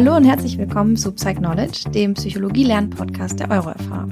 Hallo 0.00 0.14
und 0.14 0.22
herzlich 0.22 0.56
willkommen 0.58 0.96
zu 0.96 1.10
Psych 1.10 1.38
Knowledge, 1.38 1.90
dem 1.90 2.14
Psychologie-Lern-Podcast 2.14 3.40
der 3.40 3.50
EuroFH. 3.50 4.06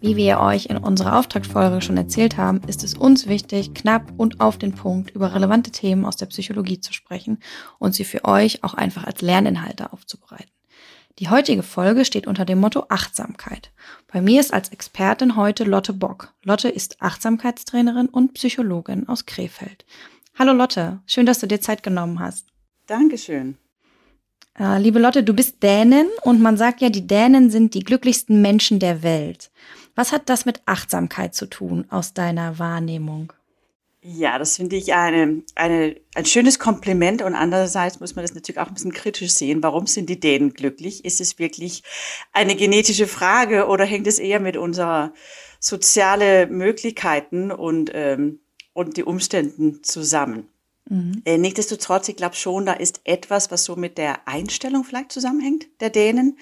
Wie 0.00 0.14
wir 0.14 0.38
euch 0.38 0.66
in 0.66 0.76
unserer 0.76 1.18
Auftaktfolge 1.18 1.80
schon 1.80 1.96
erzählt 1.96 2.36
haben, 2.36 2.60
ist 2.68 2.84
es 2.84 2.94
uns 2.94 3.26
wichtig, 3.26 3.74
knapp 3.74 4.12
und 4.18 4.40
auf 4.40 4.56
den 4.56 4.72
Punkt 4.72 5.10
über 5.10 5.34
relevante 5.34 5.72
Themen 5.72 6.04
aus 6.04 6.14
der 6.14 6.26
Psychologie 6.26 6.78
zu 6.78 6.92
sprechen 6.92 7.40
und 7.80 7.92
sie 7.92 8.04
für 8.04 8.24
euch 8.24 8.62
auch 8.62 8.74
einfach 8.74 9.02
als 9.02 9.20
Lerninhalte 9.20 9.92
aufzubereiten. 9.92 10.52
Die 11.18 11.28
heutige 11.28 11.64
Folge 11.64 12.04
steht 12.04 12.28
unter 12.28 12.44
dem 12.44 12.60
Motto 12.60 12.84
Achtsamkeit. 12.88 13.72
Bei 14.12 14.22
mir 14.22 14.40
ist 14.40 14.54
als 14.54 14.68
Expertin 14.68 15.34
heute 15.34 15.64
Lotte 15.64 15.92
Bock. 15.92 16.32
Lotte 16.44 16.68
ist 16.68 17.02
Achtsamkeitstrainerin 17.02 18.06
und 18.06 18.34
Psychologin 18.34 19.08
aus 19.08 19.26
Krefeld. 19.26 19.84
Hallo 20.40 20.54
Lotte, 20.54 21.02
schön, 21.04 21.26
dass 21.26 21.40
du 21.40 21.46
dir 21.46 21.60
Zeit 21.60 21.82
genommen 21.82 22.18
hast. 22.18 22.46
Dankeschön. 22.86 23.58
Äh, 24.58 24.78
liebe 24.78 24.98
Lotte, 24.98 25.22
du 25.22 25.34
bist 25.34 25.62
Dänin 25.62 26.06
und 26.22 26.40
man 26.40 26.56
sagt 26.56 26.80
ja, 26.80 26.88
die 26.88 27.06
Dänen 27.06 27.50
sind 27.50 27.74
die 27.74 27.84
glücklichsten 27.84 28.40
Menschen 28.40 28.78
der 28.78 29.02
Welt. 29.02 29.50
Was 29.94 30.12
hat 30.12 30.30
das 30.30 30.46
mit 30.46 30.62
Achtsamkeit 30.64 31.34
zu 31.34 31.44
tun 31.44 31.84
aus 31.90 32.14
deiner 32.14 32.58
Wahrnehmung? 32.58 33.34
Ja, 34.00 34.38
das 34.38 34.56
finde 34.56 34.76
ich 34.76 34.94
eine, 34.94 35.42
eine, 35.56 35.96
ein 36.14 36.24
schönes 36.24 36.58
Kompliment 36.58 37.20
und 37.20 37.34
andererseits 37.34 38.00
muss 38.00 38.16
man 38.16 38.24
das 38.24 38.34
natürlich 38.34 38.60
auch 38.60 38.68
ein 38.68 38.72
bisschen 38.74 38.94
kritisch 38.94 39.32
sehen. 39.32 39.62
Warum 39.62 39.86
sind 39.86 40.08
die 40.08 40.20
Dänen 40.20 40.54
glücklich? 40.54 41.04
Ist 41.04 41.20
es 41.20 41.38
wirklich 41.38 41.82
eine 42.32 42.56
genetische 42.56 43.08
Frage 43.08 43.66
oder 43.66 43.84
hängt 43.84 44.06
es 44.06 44.18
eher 44.18 44.40
mit 44.40 44.56
unserer 44.56 45.12
soziale 45.58 46.46
Möglichkeiten 46.46 47.52
und, 47.52 47.90
ähm, 47.92 48.40
und 48.80 48.96
die 48.96 49.04
Umständen 49.04 49.84
zusammen? 49.84 50.48
Mhm. 50.88 51.20
Äh, 51.26 51.36
nichtsdestotrotz, 51.36 52.08
ich 52.08 52.16
glaube 52.16 52.34
schon, 52.34 52.64
da 52.64 52.72
ist 52.72 53.02
etwas, 53.04 53.50
was 53.50 53.64
so 53.64 53.76
mit 53.76 53.98
der 53.98 54.26
Einstellung 54.26 54.84
vielleicht 54.84 55.12
zusammenhängt 55.12 55.66
der 55.80 55.90
Dänen, 55.90 56.38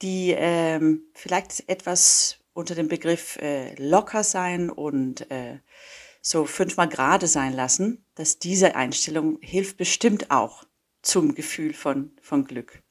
die 0.00 0.32
ähm, 0.36 1.02
vielleicht 1.14 1.68
etwas 1.68 2.38
unter 2.52 2.76
dem 2.76 2.86
Begriff 2.86 3.36
äh, 3.42 3.74
locker 3.74 4.22
sein 4.22 4.70
und 4.70 5.28
äh, 5.32 5.58
so 6.22 6.44
fünfmal 6.44 6.88
gerade 6.88 7.26
sein 7.26 7.52
lassen, 7.52 8.04
dass 8.14 8.38
diese 8.38 8.76
Einstellung 8.76 9.38
hilft 9.42 9.76
bestimmt 9.76 10.30
auch 10.30 10.64
zum 11.02 11.34
Gefühl 11.34 11.74
von, 11.74 12.12
von 12.22 12.44
Glück. 12.44 12.82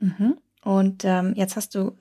Mhm. 0.00 0.36
Und 0.62 1.04
ähm, 1.04 1.32
jetzt 1.36 1.54
hast 1.54 1.76
du 1.76 1.96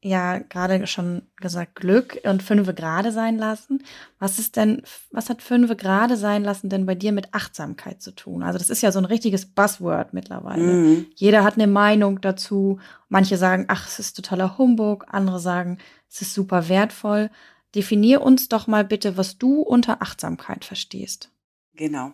ja 0.00 0.38
gerade 0.38 0.86
schon 0.86 1.22
gesagt, 1.36 1.74
Glück 1.74 2.20
und 2.22 2.42
fünfe 2.42 2.72
gerade 2.72 3.10
sein 3.10 3.36
lassen. 3.36 3.82
Was 4.18 4.38
ist 4.38 4.56
denn, 4.56 4.82
was 5.10 5.28
hat 5.28 5.42
fünfe 5.42 5.74
gerade 5.74 6.16
sein 6.16 6.44
lassen 6.44 6.68
denn 6.68 6.86
bei 6.86 6.94
dir 6.94 7.12
mit 7.12 7.34
Achtsamkeit 7.34 8.00
zu 8.00 8.12
tun? 8.12 8.42
Also 8.42 8.58
das 8.58 8.70
ist 8.70 8.82
ja 8.82 8.92
so 8.92 9.00
ein 9.00 9.04
richtiges 9.04 9.46
Buzzword 9.46 10.14
mittlerweile. 10.14 10.62
Mhm. 10.62 11.06
Jeder 11.16 11.42
hat 11.42 11.54
eine 11.54 11.66
Meinung 11.66 12.20
dazu. 12.20 12.78
Manche 13.08 13.36
sagen, 13.36 13.64
ach, 13.68 13.88
es 13.88 13.98
ist 13.98 14.14
totaler 14.14 14.56
Humbug. 14.56 15.06
Andere 15.08 15.40
sagen, 15.40 15.78
es 16.08 16.22
ist 16.22 16.34
super 16.34 16.68
wertvoll. 16.68 17.30
Definier 17.74 18.22
uns 18.22 18.48
doch 18.48 18.66
mal 18.66 18.84
bitte, 18.84 19.16
was 19.16 19.38
du 19.38 19.62
unter 19.62 20.00
Achtsamkeit 20.00 20.64
verstehst. 20.64 21.30
Genau. 21.74 22.12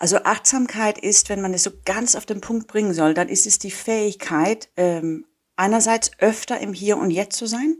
Also 0.00 0.18
Achtsamkeit 0.24 0.98
ist, 0.98 1.28
wenn 1.28 1.40
man 1.40 1.54
es 1.54 1.62
so 1.62 1.70
ganz 1.84 2.16
auf 2.16 2.26
den 2.26 2.40
Punkt 2.40 2.66
bringen 2.66 2.92
soll, 2.92 3.14
dann 3.14 3.28
ist 3.28 3.46
es 3.46 3.58
die 3.58 3.70
Fähigkeit, 3.70 4.68
ähm, 4.76 5.26
einerseits 5.56 6.12
öfter 6.18 6.60
im 6.60 6.72
Hier 6.72 6.96
und 6.96 7.10
Jetzt 7.10 7.36
zu 7.36 7.46
sein 7.46 7.76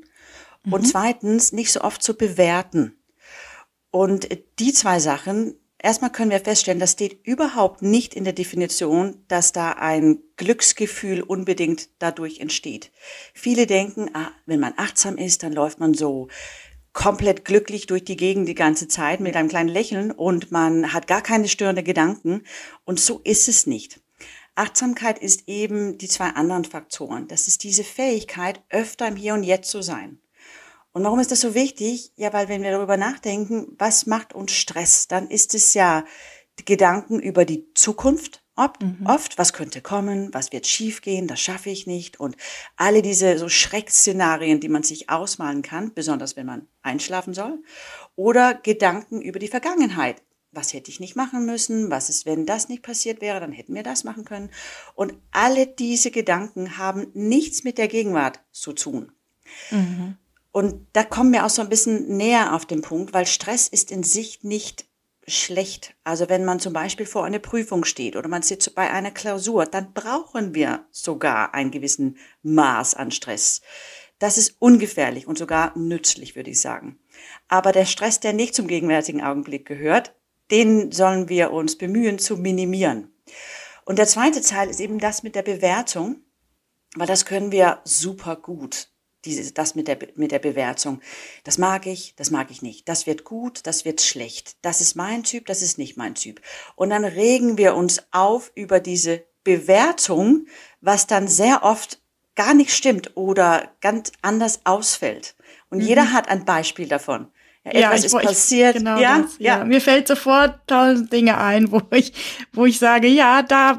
mhm. 0.64 0.72
und 0.72 0.88
zweitens 0.88 1.52
nicht 1.52 1.72
so 1.72 1.80
oft 1.82 2.02
zu 2.02 2.16
bewerten. 2.16 2.96
Und 3.90 4.28
die 4.58 4.72
zwei 4.72 4.98
Sachen, 4.98 5.54
erstmal 5.78 6.10
können 6.10 6.30
wir 6.30 6.40
feststellen, 6.40 6.80
das 6.80 6.92
steht 6.92 7.24
überhaupt 7.24 7.80
nicht 7.82 8.14
in 8.14 8.24
der 8.24 8.32
Definition, 8.32 9.24
dass 9.28 9.52
da 9.52 9.72
ein 9.72 10.18
Glücksgefühl 10.36 11.22
unbedingt 11.22 11.88
dadurch 11.98 12.40
entsteht. 12.40 12.90
Viele 13.32 13.66
denken, 13.66 14.10
ah, 14.14 14.30
wenn 14.44 14.60
man 14.60 14.74
achtsam 14.76 15.16
ist, 15.16 15.42
dann 15.42 15.52
läuft 15.52 15.80
man 15.80 15.94
so 15.94 16.28
komplett 16.92 17.44
glücklich 17.44 17.86
durch 17.86 18.04
die 18.04 18.16
Gegend 18.16 18.48
die 18.48 18.54
ganze 18.54 18.88
Zeit 18.88 19.20
mit 19.20 19.36
einem 19.36 19.50
kleinen 19.50 19.68
Lächeln 19.68 20.10
und 20.10 20.50
man 20.50 20.94
hat 20.94 21.06
gar 21.06 21.20
keine 21.20 21.46
störenden 21.46 21.84
Gedanken. 21.84 22.42
Und 22.84 22.98
so 22.98 23.20
ist 23.22 23.48
es 23.48 23.66
nicht. 23.66 24.00
Achtsamkeit 24.56 25.18
ist 25.18 25.48
eben 25.48 25.98
die 25.98 26.08
zwei 26.08 26.30
anderen 26.30 26.64
Faktoren. 26.64 27.28
Das 27.28 27.46
ist 27.46 27.62
diese 27.62 27.84
Fähigkeit, 27.84 28.62
öfter 28.70 29.06
im 29.06 29.16
Hier 29.16 29.34
und 29.34 29.44
Jetzt 29.44 29.70
zu 29.70 29.82
sein. 29.82 30.18
Und 30.92 31.04
warum 31.04 31.20
ist 31.20 31.30
das 31.30 31.42
so 31.42 31.54
wichtig? 31.54 32.12
Ja, 32.16 32.32
weil 32.32 32.48
wenn 32.48 32.62
wir 32.62 32.70
darüber 32.70 32.96
nachdenken, 32.96 33.76
was 33.78 34.06
macht 34.06 34.32
uns 34.32 34.52
Stress, 34.52 35.08
dann 35.08 35.28
ist 35.28 35.54
es 35.54 35.74
ja 35.74 36.04
Gedanken 36.64 37.20
über 37.20 37.44
die 37.44 37.72
Zukunft, 37.74 38.42
Oft, 38.58 38.82
mhm. 38.82 39.04
oft, 39.04 39.36
was 39.36 39.52
könnte 39.52 39.82
kommen, 39.82 40.32
was 40.32 40.50
wird 40.50 40.66
schiefgehen, 40.66 41.26
das 41.26 41.40
schaffe 41.40 41.68
ich 41.68 41.86
nicht 41.86 42.18
und 42.18 42.36
alle 42.76 43.02
diese 43.02 43.36
so 43.36 43.50
Schreckszenarien, 43.50 44.60
die 44.60 44.70
man 44.70 44.82
sich 44.82 45.10
ausmalen 45.10 45.60
kann, 45.60 45.92
besonders 45.92 46.36
wenn 46.36 46.46
man 46.46 46.66
einschlafen 46.80 47.34
soll, 47.34 47.62
oder 48.14 48.54
Gedanken 48.54 49.20
über 49.20 49.38
die 49.38 49.48
Vergangenheit. 49.48 50.22
Was 50.56 50.72
hätte 50.72 50.90
ich 50.90 51.00
nicht 51.00 51.16
machen 51.16 51.46
müssen? 51.46 51.90
Was 51.90 52.08
ist, 52.08 52.26
wenn 52.26 52.46
das 52.46 52.68
nicht 52.68 52.82
passiert 52.82 53.20
wäre? 53.20 53.38
Dann 53.40 53.52
hätten 53.52 53.74
wir 53.74 53.82
das 53.82 54.04
machen 54.04 54.24
können. 54.24 54.50
Und 54.94 55.14
alle 55.30 55.66
diese 55.66 56.10
Gedanken 56.10 56.78
haben 56.78 57.08
nichts 57.14 57.62
mit 57.62 57.78
der 57.78 57.88
Gegenwart 57.88 58.40
zu 58.52 58.72
tun. 58.72 59.12
Mhm. 59.70 60.16
Und 60.52 60.86
da 60.94 61.04
kommen 61.04 61.32
wir 61.32 61.44
auch 61.44 61.50
so 61.50 61.60
ein 61.60 61.68
bisschen 61.68 62.16
näher 62.16 62.54
auf 62.54 62.64
den 62.64 62.80
Punkt, 62.80 63.12
weil 63.12 63.26
Stress 63.26 63.68
ist 63.68 63.90
in 63.90 64.02
sich 64.02 64.42
nicht 64.42 64.86
schlecht. 65.28 65.94
Also 66.04 66.28
wenn 66.28 66.44
man 66.44 66.60
zum 66.60 66.72
Beispiel 66.72 67.04
vor 67.04 67.24
einer 67.24 67.38
Prüfung 67.38 67.84
steht 67.84 68.16
oder 68.16 68.28
man 68.28 68.42
sitzt 68.42 68.74
bei 68.74 68.90
einer 68.90 69.10
Klausur, 69.10 69.66
dann 69.66 69.92
brauchen 69.92 70.54
wir 70.54 70.86
sogar 70.90 71.52
einen 71.52 71.70
gewissen 71.70 72.16
Maß 72.42 72.94
an 72.94 73.10
Stress. 73.10 73.60
Das 74.18 74.38
ist 74.38 74.56
ungefährlich 74.58 75.26
und 75.26 75.36
sogar 75.36 75.76
nützlich, 75.76 76.36
würde 76.36 76.50
ich 76.50 76.60
sagen. 76.60 76.98
Aber 77.48 77.72
der 77.72 77.84
Stress, 77.84 78.20
der 78.20 78.32
nicht 78.32 78.54
zum 78.54 78.66
gegenwärtigen 78.66 79.22
Augenblick 79.22 79.66
gehört, 79.66 80.14
den 80.50 80.92
sollen 80.92 81.28
wir 81.28 81.52
uns 81.52 81.76
bemühen 81.76 82.18
zu 82.18 82.36
minimieren. 82.36 83.12
Und 83.84 83.98
der 83.98 84.06
zweite 84.06 84.40
Teil 84.40 84.68
ist 84.68 84.80
eben 84.80 84.98
das 84.98 85.22
mit 85.22 85.34
der 85.34 85.42
Bewertung, 85.42 86.16
weil 86.96 87.06
das 87.06 87.24
können 87.24 87.52
wir 87.52 87.80
super 87.84 88.36
gut 88.36 88.88
diese, 89.26 89.52
das 89.52 89.74
mit 89.74 89.88
der, 89.88 89.98
mit 90.14 90.30
der 90.30 90.38
Bewertung. 90.38 91.00
Das 91.44 91.58
mag 91.58 91.86
ich, 91.86 92.14
das 92.16 92.30
mag 92.30 92.50
ich 92.50 92.62
nicht. 92.62 92.88
Das 92.88 93.06
wird 93.06 93.24
gut, 93.24 93.66
das 93.66 93.84
wird 93.84 94.00
schlecht. 94.00 94.56
Das 94.62 94.80
ist 94.80 94.94
mein 94.94 95.24
Typ, 95.24 95.46
das 95.46 95.62
ist 95.62 95.78
nicht 95.78 95.96
mein 95.96 96.14
Typ. 96.14 96.40
Und 96.76 96.90
dann 96.90 97.04
regen 97.04 97.58
wir 97.58 97.74
uns 97.74 98.02
auf 98.12 98.52
über 98.54 98.80
diese 98.80 99.24
Bewertung, 99.44 100.46
was 100.80 101.06
dann 101.06 101.28
sehr 101.28 101.62
oft 101.62 102.00
gar 102.34 102.54
nicht 102.54 102.72
stimmt 102.72 103.16
oder 103.16 103.70
ganz 103.80 104.12
anders 104.22 104.60
ausfällt. 104.64 105.36
Und 105.68 105.78
mhm. 105.78 105.84
jeder 105.84 106.12
hat 106.12 106.28
ein 106.28 106.44
Beispiel 106.44 106.88
davon. 106.88 107.28
Ja, 107.72 107.92
etwas 107.92 108.12
ja, 108.12 108.20
ist 108.20 108.26
passiert. 108.26 108.76
Genau 108.76 108.98
ja, 108.98 109.22
das, 109.22 109.36
ja, 109.38 109.58
ja. 109.58 109.64
Mir 109.64 109.80
fällt 109.80 110.06
sofort 110.08 110.60
tausend 110.66 111.12
Dinge 111.12 111.38
ein, 111.38 111.72
wo 111.72 111.82
ich, 111.90 112.12
wo 112.52 112.64
ich 112.64 112.78
sage, 112.78 113.08
ja, 113.08 113.42
da, 113.42 113.76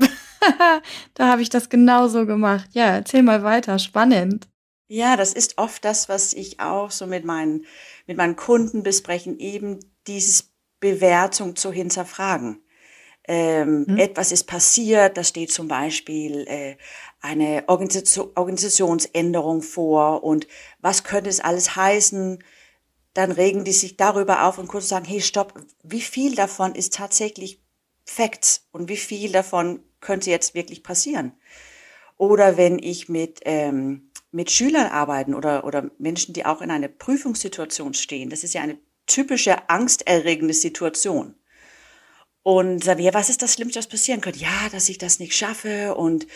da 1.14 1.28
habe 1.28 1.42
ich 1.42 1.50
das 1.50 1.70
genauso 1.70 2.26
gemacht. 2.26 2.70
Ja, 2.74 2.96
erzähl 2.96 3.24
mal 3.24 3.44
weiter. 3.44 3.80
Spannend. 3.80 4.48
Ja, 4.90 5.18
das 5.18 5.34
ist 5.34 5.58
oft 5.58 5.84
das, 5.84 6.08
was 6.10 6.34
ich 6.34 6.60
auch 6.60 6.92
so 6.92 7.08
mit 7.08 7.26
meinen, 7.26 7.66
mit 8.06 8.18
meinen 8.18 8.36
Kunden 8.36 8.84
besprechen, 8.84 9.40
eben 9.40 9.80
dieses 10.08 10.54
Bewertung 10.80 11.56
zu 11.56 11.72
hinterfragen. 11.72 12.62
Ähm, 13.28 13.86
mhm. 13.88 13.98
Etwas 13.98 14.32
ist 14.32 14.46
passiert, 14.46 15.18
da 15.18 15.24
steht 15.24 15.52
zum 15.52 15.68
Beispiel 15.68 16.46
äh, 16.48 16.78
eine 17.20 17.66
Organisation, 17.68 18.30
Organisationsänderung 18.36 19.62
vor 19.62 20.24
und 20.24 20.48
was 20.80 21.04
könnte 21.04 21.30
es 21.30 21.42
alles 21.42 21.76
heißen? 21.76 22.42
Dann 23.18 23.32
regen 23.32 23.64
die 23.64 23.72
sich 23.72 23.98
darüber 23.98 24.46
auf 24.46 24.60
und 24.60 24.68
kurz 24.68 24.90
sagen, 24.90 25.06
hey, 25.06 25.22
stopp, 25.22 25.60
wie 25.82 26.02
viel 26.02 26.36
davon 26.36 26.76
ist 26.76 26.94
tatsächlich 26.94 27.64
Facts 28.06 28.68
und 28.72 28.90
wie 28.90 28.98
viel 28.98 29.32
davon 29.32 29.80
könnte 30.02 30.30
jetzt 30.30 30.54
wirklich 30.54 30.84
passieren? 30.84 31.32
Oder 32.18 32.58
wenn 32.58 32.78
ich 32.78 33.10
mit 33.10 33.40
ähm, 33.46 34.12
mit 34.30 34.52
Schülern 34.52 34.92
arbeiten 34.92 35.34
oder, 35.34 35.64
oder 35.64 35.90
Menschen, 35.98 36.34
die 36.34 36.46
auch 36.46 36.62
in 36.62 36.70
einer 36.70 36.90
Prüfungssituation 36.90 37.96
stehen, 37.96 38.30
das 38.30 38.44
ist 38.44 38.54
ja 38.54 38.62
eine 38.62 38.78
typische 39.08 39.68
angsterregende 39.68 40.54
Situation. 40.54 41.34
Und 42.44 42.84
sagen, 42.84 43.02
ja, 43.02 43.16
was 43.16 43.30
ist 43.30 43.42
das 43.42 43.56
Schlimmste, 43.56 43.80
was 43.80 43.88
passieren 43.88 44.22
könnte? 44.22 44.40
Ja, 44.40 44.70
dass 44.72 44.90
ich 44.90 45.00
das 45.00 45.20
nicht 45.20 45.36
schaffe 45.36 45.96
und 45.96 46.28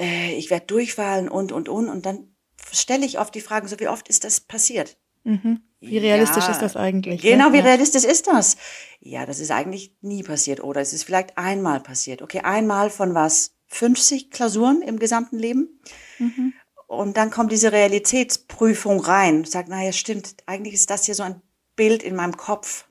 äh, 0.00 0.34
ich 0.34 0.50
werde 0.50 0.66
durchfallen 0.66 1.28
und, 1.28 1.52
und, 1.52 1.68
und. 1.68 1.88
Und 1.88 2.04
dann 2.04 2.34
stelle 2.72 3.06
ich 3.06 3.20
oft 3.20 3.34
die 3.36 3.40
Frage, 3.40 3.68
so 3.68 3.78
wie 3.78 3.88
oft 3.88 4.08
ist 4.08 4.24
das 4.24 4.40
passiert? 4.40 4.98
Mhm. 5.22 5.62
Wie 5.86 5.98
realistisch 5.98 6.44
ja, 6.44 6.50
ist 6.50 6.62
das 6.62 6.76
eigentlich? 6.76 7.22
Genau, 7.22 7.48
ne? 7.48 7.54
wie 7.54 7.60
realistisch 7.60 8.04
ist 8.04 8.26
das? 8.26 8.56
Ja, 9.00 9.26
das 9.26 9.40
ist 9.40 9.50
eigentlich 9.50 9.94
nie 10.00 10.22
passiert 10.22 10.62
oder 10.62 10.80
es 10.80 10.92
ist 10.92 11.04
vielleicht 11.04 11.36
einmal 11.36 11.80
passiert. 11.80 12.22
Okay, 12.22 12.40
einmal 12.40 12.90
von 12.90 13.14
was? 13.14 13.52
50 13.68 14.30
Klausuren 14.30 14.82
im 14.82 14.98
gesamten 14.98 15.38
Leben? 15.38 15.80
Mhm. 16.18 16.52
Und 16.86 17.16
dann 17.16 17.30
kommt 17.30 17.50
diese 17.50 17.72
Realitätsprüfung 17.72 19.00
rein. 19.00 19.44
Sagt, 19.44 19.68
naja, 19.68 19.92
stimmt, 19.92 20.36
eigentlich 20.46 20.74
ist 20.74 20.90
das 20.90 21.06
hier 21.06 21.14
so 21.14 21.22
ein 21.22 21.42
Bild 21.76 22.02
in 22.02 22.14
meinem 22.14 22.36
Kopf. 22.36 22.86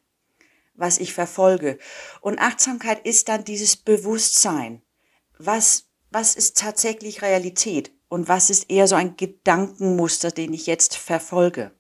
was 0.76 0.98
ich 0.98 1.14
verfolge. 1.14 1.78
Und 2.20 2.40
Achtsamkeit 2.40 3.06
ist 3.06 3.30
dann 3.30 3.44
dieses 3.44 3.78
Bewusstsein. 3.78 4.82
Was, 5.38 5.86
was 6.10 6.36
ist 6.36 6.58
tatsächlich 6.58 7.22
Realität? 7.22 7.92
Und 8.10 8.28
was 8.28 8.50
ist 8.50 8.72
eher 8.72 8.88
so 8.88 8.96
ein 8.96 9.16
Gedankenmuster, 9.16 10.32
den 10.32 10.52
ich 10.52 10.66
jetzt 10.66 10.96
verfolge? 10.96 11.72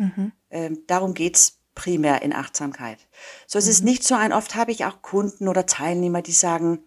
Mhm. 0.00 0.32
Ähm, 0.50 0.82
darum 0.86 1.12
geht's 1.12 1.58
primär 1.74 2.22
in 2.22 2.32
Achtsamkeit. 2.32 3.06
So 3.46 3.58
es 3.58 3.66
ist 3.66 3.80
mhm. 3.82 3.90
nicht 3.90 4.04
so 4.04 4.14
ein, 4.14 4.32
oft 4.32 4.54
habe 4.54 4.72
ich 4.72 4.86
auch 4.86 5.02
Kunden 5.02 5.46
oder 5.46 5.66
Teilnehmer, 5.66 6.22
die 6.22 6.32
sagen, 6.32 6.80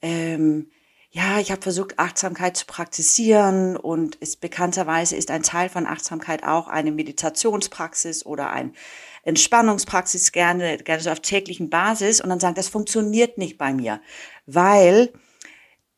ähm, 0.00 0.70
ja, 1.10 1.38
ich 1.38 1.52
habe 1.52 1.62
versucht, 1.62 1.98
Achtsamkeit 1.98 2.56
zu 2.56 2.66
praktizieren 2.66 3.76
und 3.76 4.16
ist 4.16 4.40
bekannterweise 4.40 5.14
ist 5.14 5.30
ein 5.30 5.44
Teil 5.44 5.68
von 5.68 5.86
Achtsamkeit 5.86 6.42
auch 6.42 6.66
eine 6.66 6.90
Meditationspraxis 6.90 8.26
oder 8.26 8.50
ein 8.50 8.72
Entspannungspraxis 9.22 10.32
gerne, 10.32 10.78
gerne 10.78 11.02
so 11.02 11.10
auf 11.10 11.20
täglichen 11.20 11.70
Basis 11.70 12.20
und 12.20 12.30
dann 12.30 12.40
sagen, 12.40 12.56
das 12.56 12.68
funktioniert 12.68 13.38
nicht 13.38 13.58
bei 13.58 13.72
mir, 13.72 14.00
weil 14.46 15.12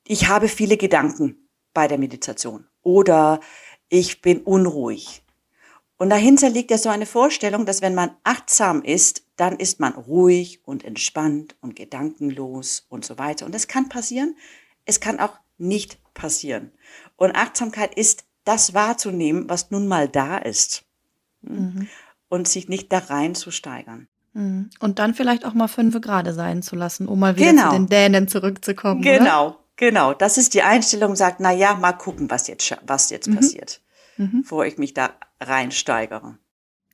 ich 0.05 0.29
habe 0.29 0.49
viele 0.49 0.77
Gedanken 0.77 1.49
bei 1.73 1.89
der 1.89 1.99
Meditation 1.99 2.67
oder 2.83 3.41
ich 3.89 4.21
bin 4.21 4.41
unruhig. 4.41 5.23
Und 5.99 6.11
dahinter 6.11 6.51
liegt 6.51 6.71
ja 6.71 6.79
so 6.79 6.89
eine 6.89 7.07
Vorstellung, 7.07 7.65
dass 7.65 7.81
wenn 7.81 7.95
man 7.95 8.11
achtsam 8.23 8.83
ist, 8.83 9.25
dann 9.37 9.57
ist 9.57 9.81
man 9.81 9.95
ruhig 9.95 10.61
und 10.65 10.85
entspannt 10.85 11.57
und 11.61 11.77
gedankenlos 11.77 12.87
und 12.89 13.05
so 13.05 13.19
weiter. 13.19 13.47
Und 13.47 13.55
das 13.55 13.67
kann 13.67 13.89
passieren, 13.89 14.37
es 14.85 15.01
kann 15.01 15.21
auch 15.21 15.39
nicht 15.59 15.99
passieren. 16.15 16.73
Und 17.17 17.35
Achtsamkeit 17.35 17.95
ist, 17.95 18.25
das 18.47 18.75
wahrzunehmen, 18.75 19.49
was 19.49 19.71
nun 19.71 19.87
mal 19.87 20.09
da 20.09 20.39
ist. 20.39 20.85
Mhm. 21.43 21.89
Und 22.29 22.49
sich 22.49 22.69
nicht 22.69 22.93
da 22.93 22.99
rein 22.99 23.35
zu 23.35 23.51
steigern. 23.51 24.09
Mhm. 24.33 24.71
Und 24.81 24.99
dann 24.99 25.15
vielleicht 25.15 25.45
auch 25.45 25.55
mal 25.55 25.69
fünf 25.69 26.01
Grade 26.01 26.33
sein 26.33 26.63
zu 26.63 26.77
lassen, 26.77 27.09
um 27.09 27.19
mal 27.19 27.37
wieder 27.37 27.51
genau. 27.51 27.71
zu 27.71 27.77
den 27.77 27.89
Dänen 27.89 28.29
zurückzukommen. 28.29 29.03
Genau, 29.03 29.49
oder? 29.49 29.59
genau. 29.77 30.15
Das 30.15 30.39
ist 30.39 30.55
die 30.55 30.63
Einstellung, 30.63 31.17
sagt, 31.17 31.41
na 31.41 31.53
ja, 31.53 31.75
mal 31.75 31.93
gucken, 31.93 32.31
was 32.31 32.47
jetzt, 32.47 32.77
was 32.87 33.11
jetzt 33.11 33.29
mhm. 33.29 33.37
passiert, 33.37 33.81
mhm. 34.17 34.43
bevor 34.43 34.67
ich 34.67 34.79
mich 34.79 34.95
da 34.95 35.11
reinsteigere. 35.41 36.39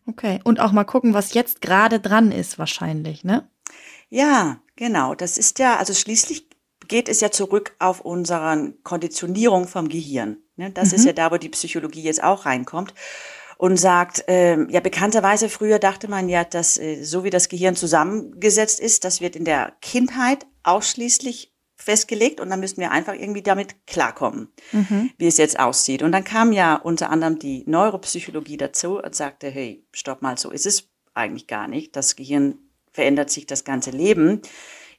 Okay. 0.07 0.41
Und 0.45 0.61
auch 0.61 0.73
mal 0.73 0.85
gucken, 0.85 1.15
was 1.15 1.35
jetzt 1.35 1.61
gerade 1.61 2.01
dran 2.01 2.33
ist, 2.33 2.59
wahrscheinlich, 2.59 3.25
ne? 3.25 3.49
Ja, 4.09 4.61
genau. 4.77 5.15
Das 5.15 5.39
ist 5.39 5.59
ja, 5.59 5.77
also 5.77 5.95
schließlich 5.95 6.49
geht 6.89 7.09
es 7.09 7.21
ja 7.21 7.31
zurück 7.31 7.75
auf 7.79 8.01
unsere 8.01 8.75
Konditionierung 8.83 9.69
vom 9.69 9.89
Gehirn. 9.89 10.39
Ne? 10.57 10.71
Das 10.71 10.91
mhm. 10.91 10.97
ist 10.97 11.05
ja 11.07 11.13
da, 11.13 11.31
wo 11.31 11.37
die 11.37 11.49
Psychologie 11.49 12.03
jetzt 12.03 12.23
auch 12.23 12.45
reinkommt 12.45 12.95
und 13.57 13.77
sagt, 13.77 14.29
äh, 14.29 14.61
ja 14.71 14.81
bekannterweise 14.81 15.49
früher 15.49 15.79
dachte 15.79 16.09
man 16.09 16.29
ja, 16.29 16.45
dass 16.45 16.79
äh, 16.79 17.03
so 17.05 17.25
wie 17.25 17.31
das 17.31 17.49
Gehirn 17.49 17.77
zusammengesetzt 17.77 18.81
ist, 18.81 19.05
das 19.05 19.21
wird 19.21 19.37
in 19.37 19.45
der 19.45 19.73
Kindheit 19.81 20.47
ausschließlich 20.65 21.52
festgelegt 21.83 22.41
und 22.41 22.51
dann 22.51 22.61
müssen 22.61 22.81
wir 22.81 22.91
einfach 22.91 23.15
irgendwie 23.15 23.43
damit 23.43 23.87
klarkommen, 23.87 24.49
mhm. 24.73 25.11
wie 25.19 25.27
es 25.27 25.37
jetzt 25.37 25.59
aussieht. 25.59 26.03
Und 26.03 26.13
dann 26.13 26.25
kam 26.25 26.53
ja 26.53 26.77
unter 26.77 27.11
anderem 27.11 27.39
die 27.39 27.65
Neuropsychologie 27.67 28.57
dazu 28.57 29.01
und 29.01 29.15
sagte, 29.15 29.49
hey, 29.49 29.85
stopp 29.93 30.23
mal, 30.23 30.39
so 30.39 30.51
ist 30.51 30.67
es 30.67 30.89
eigentlich 31.15 31.47
gar 31.47 31.69
nicht. 31.69 31.97
Das 31.97 32.17
Gehirn 32.17 32.59
verändert 32.93 33.31
sich 33.31 33.47
das 33.47 33.65
ganze 33.65 33.91
Leben 33.91 34.43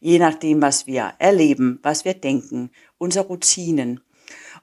je 0.03 0.19
nachdem, 0.19 0.62
was 0.62 0.85
wir 0.85 1.13
erleben, 1.18 1.80
was 1.81 2.03
wir 2.03 2.13
denken, 2.13 2.71
unsere 2.97 3.25
Routinen. 3.25 4.01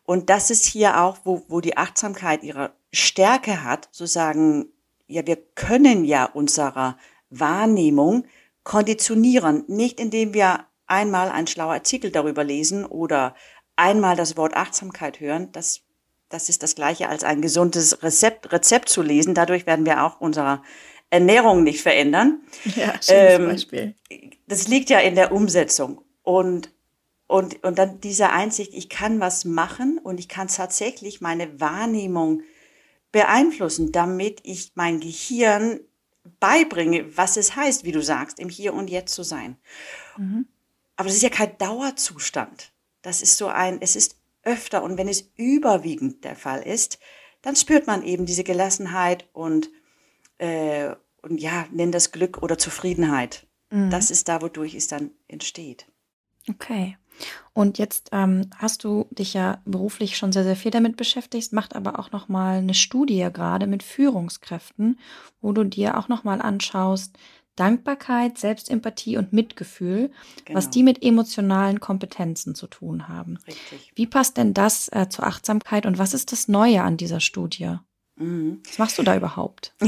Und 0.05 0.28
das 0.28 0.50
ist 0.50 0.67
hier 0.67 1.00
auch, 1.00 1.17
wo, 1.25 1.43
wo 1.49 1.62
die 1.62 1.78
Achtsamkeit 1.78 2.43
ihre 2.43 2.75
Stärke 2.93 3.64
hat, 3.64 3.88
zu 3.90 4.05
sagen, 4.05 4.67
ja, 5.06 5.26
wir 5.26 5.37
können 5.55 6.05
ja 6.05 6.26
unsere 6.26 6.96
Wahrnehmung 7.31 8.26
konditionieren, 8.64 9.64
nicht 9.67 9.99
indem 9.99 10.34
wir 10.34 10.67
einmal 10.91 11.31
einen 11.31 11.47
schlauer 11.47 11.73
Artikel 11.73 12.11
darüber 12.11 12.45
lesen 12.45 12.85
oder 12.85 13.35
einmal 13.77 14.17
das 14.17 14.37
Wort 14.37 14.55
Achtsamkeit 14.55 15.21
hören. 15.21 15.51
Das, 15.53 15.83
das 16.29 16.49
ist 16.49 16.63
das 16.63 16.75
gleiche 16.75 17.09
als 17.09 17.25
ein 17.25 17.41
gesundes 17.41 18.03
Rezept, 18.03 18.53
Rezept 18.53 18.89
zu 18.89 19.03
lesen. 19.03 19.35
Dadurch 19.35 19.67
werden 19.67 19.87
wir 19.87 20.05
auch 20.05 20.21
unsere 20.21 20.63
Ernährung 21.11 21.63
nicht 21.63 21.83
verändern. 21.83 22.41
Ja, 22.77 22.95
ähm, 23.09 23.49
Beispiel. 23.49 23.95
Das 24.47 24.69
liegt 24.69 24.91
ja 24.91 25.01
in 25.01 25.15
der 25.15 25.33
Umsetzung. 25.33 26.03
Und, 26.23 26.73
und, 27.27 27.63
und 27.65 27.79
dann 27.79 28.01
diese 28.01 28.31
Einsicht, 28.31 28.75
ich 28.75 28.89
kann 28.89 29.21
was 29.21 29.45
machen 29.45 29.99
und 29.99 30.21
ich 30.21 30.29
kann 30.29 30.49
tatsächlich 30.49 31.21
meine 31.21 31.61
Wahrnehmung 31.61 32.43
beeinflussen, 33.13 33.93
damit 33.93 34.41
ich 34.45 34.73
mein 34.75 35.01
Gehirn 35.01 35.81
beibringe, 36.39 37.17
was 37.17 37.37
es 37.37 37.57
heißt, 37.57 37.85
wie 37.85 37.93
du 37.93 38.03
sagst, 38.03 38.39
im 38.39 38.49
Hier 38.49 38.75
und 38.75 38.91
Jetzt 38.91 39.15
zu 39.15 39.23
sein. 39.23 39.57
Mhm. 40.17 40.47
Aber 41.00 41.08
das 41.08 41.17
ist 41.17 41.23
ja 41.23 41.31
kein 41.31 41.56
Dauerzustand. 41.56 42.73
Das 43.00 43.23
ist 43.23 43.38
so 43.38 43.47
ein, 43.47 43.81
es 43.81 43.97
ist 43.97 44.17
öfter 44.43 44.82
und 44.82 44.99
wenn 44.99 45.08
es 45.08 45.32
überwiegend 45.35 46.25
der 46.25 46.37
Fall 46.37 46.61
ist, 46.61 46.99
dann 47.41 47.56
spürt 47.56 47.87
man 47.87 48.02
eben 48.02 48.26
diese 48.26 48.44
Gelassenheit 48.44 49.26
und 49.32 49.70
äh, 50.37 50.94
und 51.23 51.41
ja, 51.41 51.64
nenn 51.70 51.91
das 51.91 52.12
Glück 52.12 52.43
oder 52.43 52.58
Zufriedenheit. 52.58 53.47
Mhm. 53.70 53.88
Das 53.88 54.11
ist 54.11 54.29
da, 54.29 54.43
wodurch 54.43 54.75
es 54.75 54.88
dann 54.88 55.12
entsteht. 55.26 55.87
Okay. 56.50 56.99
Und 57.55 57.79
jetzt 57.79 58.11
ähm, 58.12 58.50
hast 58.58 58.85
du 58.85 59.06
dich 59.11 59.32
ja 59.32 59.62
beruflich 59.64 60.19
schon 60.19 60.32
sehr, 60.32 60.44
sehr 60.44 60.56
viel 60.56 60.70
damit 60.70 60.99
beschäftigt, 60.99 61.55
macht 61.55 61.76
aber 61.76 61.99
auch 61.99 62.12
noch 62.12 62.29
mal 62.29 62.58
eine 62.58 62.75
Studie 62.75 63.26
gerade 63.32 63.67
mit 63.67 63.82
Führungskräften, 63.82 64.99
wo 65.41 65.53
du 65.53 65.64
dir 65.64 65.96
auch 65.96 66.08
noch 66.08 66.25
mal 66.25 66.43
anschaust, 66.43 67.17
Dankbarkeit, 67.56 68.38
Selbstempathie 68.38 69.17
und 69.17 69.32
Mitgefühl, 69.32 70.11
genau. 70.44 70.56
was 70.56 70.70
die 70.70 70.82
mit 70.82 71.02
emotionalen 71.02 71.81
Kompetenzen 71.81 72.55
zu 72.55 72.67
tun 72.67 73.08
haben. 73.08 73.38
Richtig. 73.47 73.93
Wie 73.94 74.06
passt 74.06 74.37
denn 74.37 74.55
das 74.55 74.88
äh, 74.93 75.08
zur 75.08 75.26
Achtsamkeit 75.26 75.87
und 75.87 75.99
was 75.99 76.14
ist 76.14 76.32
das 76.32 76.49
Neue 76.49 76.82
an 76.82 76.97
dieser 76.97 77.20
Studie? 77.20 77.76
Mhm. 78.20 78.61
Was 78.67 78.79
machst 78.79 78.99
du 78.99 79.02
da 79.02 79.17
überhaupt? 79.17 79.75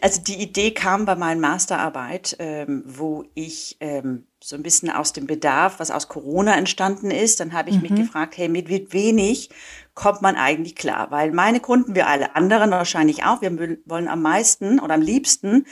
Also 0.00 0.20
die 0.22 0.40
Idee 0.40 0.70
kam 0.70 1.04
bei 1.04 1.16
meiner 1.16 1.40
Masterarbeit, 1.40 2.36
ähm, 2.38 2.82
wo 2.86 3.24
ich 3.34 3.76
ähm, 3.80 4.26
so 4.42 4.54
ein 4.54 4.62
bisschen 4.62 4.90
aus 4.90 5.12
dem 5.12 5.26
Bedarf, 5.26 5.80
was 5.80 5.90
aus 5.90 6.08
Corona 6.08 6.56
entstanden 6.56 7.10
ist, 7.10 7.40
dann 7.40 7.52
habe 7.52 7.70
ich 7.70 7.76
mhm. 7.76 7.82
mich 7.82 7.94
gefragt, 7.94 8.36
hey, 8.36 8.48
mit 8.48 8.68
wie 8.68 8.86
wenig 8.92 9.50
kommt 9.94 10.22
man 10.22 10.36
eigentlich 10.36 10.76
klar? 10.76 11.10
Weil 11.10 11.32
meine 11.32 11.60
Kunden, 11.60 11.94
wir 11.94 12.06
alle 12.06 12.36
anderen 12.36 12.70
wahrscheinlich 12.70 13.24
auch, 13.24 13.40
wir 13.40 13.78
wollen 13.86 14.08
am 14.08 14.22
meisten 14.22 14.78
oder 14.78 14.94
am 14.94 15.02
liebsten 15.02 15.66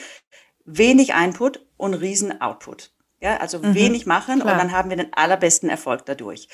wenig 0.79 1.11
Input 1.11 1.65
und 1.77 1.95
riesen 1.95 2.41
Output. 2.41 2.93
Ja, 3.21 3.37
also 3.37 3.61
mhm. 3.61 3.75
wenig 3.75 4.07
machen 4.07 4.41
Klar. 4.41 4.53
und 4.53 4.59
dann 4.59 4.73
haben 4.73 4.91
wir 4.91 4.97
den 4.97 5.13
allerbesten 5.15 5.71
Erfolg 5.71 6.05
dadurch. 6.07 6.49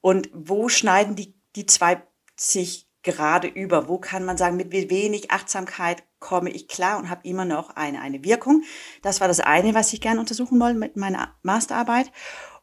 Und 0.00 0.30
wo 0.32 0.68
schneiden 0.68 1.16
die, 1.16 1.34
die 1.56 1.66
zwei 1.66 2.02
sich 2.36 2.88
gerade 3.02 3.48
über? 3.48 3.88
Wo 3.88 3.98
kann 3.98 4.24
man 4.24 4.36
sagen, 4.36 4.56
mit 4.56 4.70
wenig 4.72 5.32
Achtsamkeit 5.32 6.04
komme 6.20 6.50
ich 6.50 6.68
klar 6.68 6.98
und 6.98 7.10
habe 7.10 7.26
immer 7.26 7.44
noch 7.44 7.70
eine, 7.70 8.00
eine 8.00 8.22
Wirkung? 8.24 8.62
Das 9.02 9.20
war 9.20 9.26
das 9.26 9.40
eine, 9.40 9.74
was 9.74 9.92
ich 9.92 10.00
gerne 10.00 10.20
untersuchen 10.20 10.60
wollte 10.60 10.78
mit 10.78 10.96
meiner 10.96 11.34
Masterarbeit. 11.42 12.12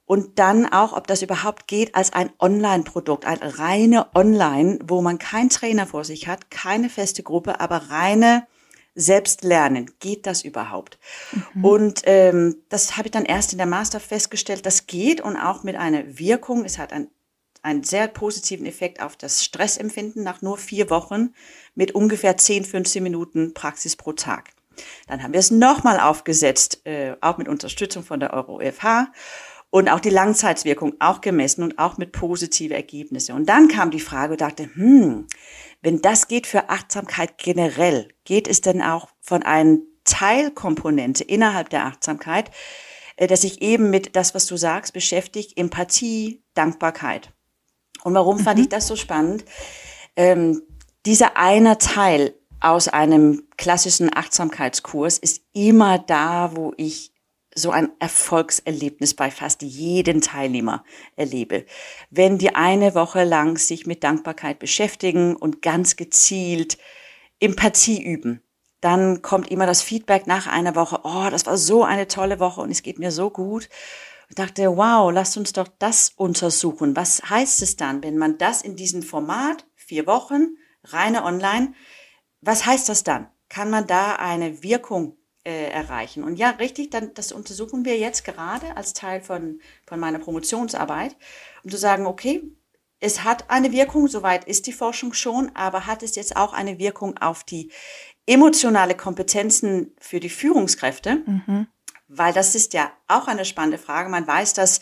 Und 0.05 0.39
dann 0.39 0.65
auch, 0.65 0.93
ob 0.93 1.05
das 1.05 1.21
überhaupt 1.21 1.67
geht 1.67 1.93
als 1.93 2.13
ein 2.13 2.31
Online-Produkt, 2.39 3.25
ein 3.25 3.37
reine 3.37 4.07
Online, 4.15 4.79
wo 4.83 5.01
man 5.01 5.19
keinen 5.19 5.49
Trainer 5.49 5.85
vor 5.85 6.03
sich 6.03 6.27
hat, 6.27 6.49
keine 6.49 6.89
feste 6.89 7.21
Gruppe, 7.21 7.59
aber 7.59 7.91
reine 7.91 8.47
Selbstlernen. 8.99 9.91
Geht 9.99 10.25
das 10.25 10.43
überhaupt? 10.43 10.99
Mhm. 11.53 11.65
Und 11.65 12.01
ähm, 12.05 12.57
das 12.69 12.97
habe 12.97 13.07
ich 13.07 13.11
dann 13.11 13.25
erst 13.25 13.51
in 13.51 13.57
der 13.57 13.67
Master 13.67 13.99
festgestellt, 13.99 14.65
das 14.65 14.87
geht 14.87 15.21
und 15.21 15.37
auch 15.37 15.63
mit 15.63 15.75
einer 15.75 16.19
Wirkung. 16.19 16.65
Es 16.65 16.77
hat 16.77 16.93
ein 16.93 17.07
einen 17.61 17.83
sehr 17.83 18.07
positiven 18.07 18.65
Effekt 18.65 19.01
auf 19.01 19.17
das 19.17 19.43
Stressempfinden 19.43 20.23
nach 20.23 20.41
nur 20.41 20.57
vier 20.57 20.89
Wochen 20.89 21.33
mit 21.75 21.93
ungefähr 21.93 22.37
10, 22.37 22.65
15 22.65 23.03
Minuten 23.03 23.53
Praxis 23.53 23.95
pro 23.95 24.13
Tag. 24.13 24.51
Dann 25.07 25.23
haben 25.23 25.33
wir 25.33 25.39
es 25.39 25.51
nochmal 25.51 25.99
aufgesetzt, 25.99 26.85
äh, 26.85 27.15
auch 27.21 27.37
mit 27.37 27.49
Unterstützung 27.49 28.03
von 28.03 28.19
der 28.19 28.33
Euro-FH 28.33 29.11
und 29.71 29.89
auch 29.89 29.99
die 29.99 30.09
Langzeitwirkung 30.09 30.95
auch 30.99 31.21
gemessen 31.21 31.63
und 31.63 31.77
auch 31.77 31.97
mit 31.97 32.11
positive 32.11 32.73
Ergebnisse. 32.73 33.33
Und 33.33 33.47
dann 33.49 33.67
kam 33.67 33.91
die 33.91 33.99
Frage 33.99 34.33
und 34.33 34.41
dachte, 34.41 34.69
hm, 34.73 35.27
wenn 35.81 36.01
das 36.01 36.27
geht 36.27 36.48
für 36.48 36.69
Achtsamkeit 36.69 37.38
generell, 37.38 38.09
geht 38.25 38.48
es 38.48 38.62
denn 38.62 38.81
auch 38.81 39.09
von 39.21 39.43
einer 39.43 39.77
Teilkomponente 40.03 41.24
innerhalb 41.24 41.69
der 41.69 41.86
Achtsamkeit, 41.86 42.51
äh, 43.15 43.27
dass 43.27 43.41
sich 43.41 43.62
eben 43.62 43.89
mit 43.89 44.15
das, 44.15 44.33
was 44.36 44.45
du 44.45 44.57
sagst, 44.57 44.93
beschäftigt, 44.93 45.57
Empathie, 45.57 46.43
Dankbarkeit. 46.53 47.31
Und 48.03 48.13
warum 48.13 48.38
mhm. 48.38 48.43
fand 48.43 48.59
ich 48.59 48.69
das 48.69 48.88
so 48.88 48.95
spannend? 48.95 49.45
Ähm, 50.15 50.63
dieser 51.05 51.38
eine 51.38 51.77
Teil 51.77 52.33
aus 52.59 52.88
einem 52.88 53.48
klassischen 53.57 54.09
Achtsamkeitskurs 54.13 55.17
ist 55.17 55.43
immer 55.53 55.98
da, 56.00 56.55
wo 56.55 56.74
ich 56.75 57.13
so 57.59 57.71
ein 57.71 57.91
Erfolgserlebnis 57.99 59.13
bei 59.13 59.29
fast 59.29 59.61
jedem 59.61 60.21
Teilnehmer 60.21 60.83
erlebe. 61.15 61.65
Wenn 62.09 62.37
die 62.37 62.55
eine 62.55 62.95
Woche 62.95 63.23
lang 63.23 63.57
sich 63.57 63.85
mit 63.85 64.03
Dankbarkeit 64.03 64.57
beschäftigen 64.59 65.35
und 65.35 65.61
ganz 65.61 65.95
gezielt 65.95 66.77
Empathie 67.39 68.01
üben. 68.03 68.41
dann 68.81 69.21
kommt 69.21 69.51
immer 69.51 69.65
das 69.65 69.81
Feedback 69.81 70.25
nach 70.25 70.47
einer 70.47 70.73
Woche, 70.73 71.01
oh, 71.03 71.27
das 71.29 71.45
war 71.45 71.57
so 71.57 71.83
eine 71.83 72.07
tolle 72.07 72.39
Woche 72.39 72.61
und 72.61 72.71
es 72.71 72.81
geht 72.81 72.97
mir 72.97 73.11
so 73.11 73.29
gut. 73.29 73.67
Ich 74.29 74.35
dachte, 74.35 74.77
wow, 74.77 75.11
lasst 75.11 75.35
uns 75.37 75.51
doch 75.53 75.67
das 75.79 76.13
untersuchen. 76.15 76.95
Was 76.95 77.21
heißt 77.29 77.61
es 77.61 77.75
dann, 77.75 78.03
wenn 78.03 78.17
man 78.17 78.37
das 78.37 78.61
in 78.61 78.75
diesem 78.75 79.03
Format, 79.03 79.65
vier 79.75 80.07
Wochen, 80.07 80.55
reine 80.83 81.25
online, 81.25 81.73
was 82.41 82.65
heißt 82.65 82.87
das 82.87 83.03
dann? 83.03 83.27
Kann 83.49 83.69
man 83.69 83.87
da 83.87 84.15
eine 84.15 84.63
Wirkung 84.63 85.17
äh, 85.43 85.69
erreichen? 85.69 86.24
Und 86.24 86.38
ja, 86.38 86.51
richtig, 86.51 86.91
dann, 86.91 87.13
das 87.13 87.31
untersuchen 87.31 87.86
wir 87.86 87.98
jetzt 87.98 88.24
gerade 88.24 88.75
als 88.77 88.93
Teil 88.93 89.22
von, 89.22 89.60
von 89.86 90.00
meiner 90.00 90.19
Promotionsarbeit, 90.19 91.15
um 91.63 91.72
zu 91.72 91.77
sagen, 91.77 92.05
okay, 92.05 92.43
es 93.00 93.24
hat 93.24 93.50
eine 93.50 93.72
Wirkung, 93.72 94.08
soweit 94.08 94.46
ist 94.46 94.67
die 94.67 94.74
Forschung 94.74 95.13
schon, 95.13 95.51
aber 95.55 95.86
hat 95.86 96.03
es 96.03 96.15
jetzt 96.15 96.36
auch 96.36 96.53
eine 96.53 96.79
Wirkung 96.79 97.17
auf 97.17 97.43
die 97.43 97.72
emotionale 98.25 98.96
Kompetenzen 98.96 99.96
für 100.00 100.19
die 100.19 100.29
Führungskräfte? 100.29 101.24
Mhm. 101.25 101.67
Weil 102.08 102.34
das 102.34 102.55
ist 102.55 102.74
ja 102.74 102.91
auch 103.08 103.27
eine 103.27 103.46
spannende 103.46 103.77
Frage. 103.77 104.10
Man 104.10 104.27
weiß, 104.27 104.53
dass 104.53 104.81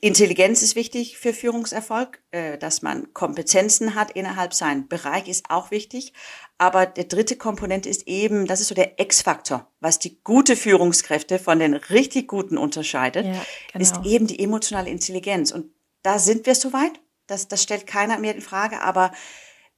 Intelligenz 0.00 0.62
ist 0.62 0.76
wichtig 0.76 1.18
für 1.18 1.32
Führungserfolg, 1.32 2.22
äh, 2.30 2.58
dass 2.58 2.82
man 2.82 3.12
Kompetenzen 3.14 3.94
hat 3.94 4.10
innerhalb 4.12 4.54
seinem 4.54 4.88
Bereich 4.88 5.28
ist 5.28 5.50
auch 5.50 5.70
wichtig. 5.70 6.12
Aber 6.58 6.86
der 6.86 7.04
dritte 7.04 7.36
Komponent 7.36 7.86
ist 7.86 8.06
eben, 8.06 8.46
das 8.46 8.60
ist 8.60 8.68
so 8.68 8.74
der 8.74 9.00
X-Faktor, 9.00 9.70
was 9.80 9.98
die 9.98 10.20
gute 10.22 10.56
Führungskräfte 10.56 11.38
von 11.38 11.58
den 11.58 11.74
richtig 11.74 12.28
guten 12.28 12.58
unterscheidet, 12.58 13.26
ja, 13.26 13.44
genau. 13.72 13.82
ist 13.82 14.04
eben 14.04 14.26
die 14.26 14.40
emotionale 14.40 14.90
Intelligenz. 14.90 15.52
Und 15.52 15.72
da 16.02 16.18
sind 16.18 16.46
wir 16.46 16.54
soweit. 16.54 16.92
Das, 17.26 17.48
das 17.48 17.62
stellt 17.62 17.86
keiner 17.86 18.18
mehr 18.18 18.34
in 18.34 18.40
Frage. 18.40 18.82
Aber 18.82 19.12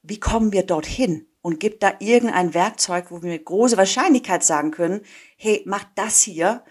wie 0.03 0.21
kommen 0.21 0.53
wir 0.53 0.63
dorthin? 0.63 1.27
Und 1.43 1.59
gibt 1.59 1.83
da 1.83 1.95
irgendein 2.01 2.53
Werkzeug, 2.53 3.07
wo 3.11 3.23
wir 3.23 3.31
mit 3.31 3.47
großer 3.47 3.79
Wahrscheinlichkeit 3.79 4.45
sagen 4.45 4.71
können, 4.73 5.01
hey, 5.37 5.63
mach 5.65 5.85
das 5.95 6.21
hier. 6.21 6.65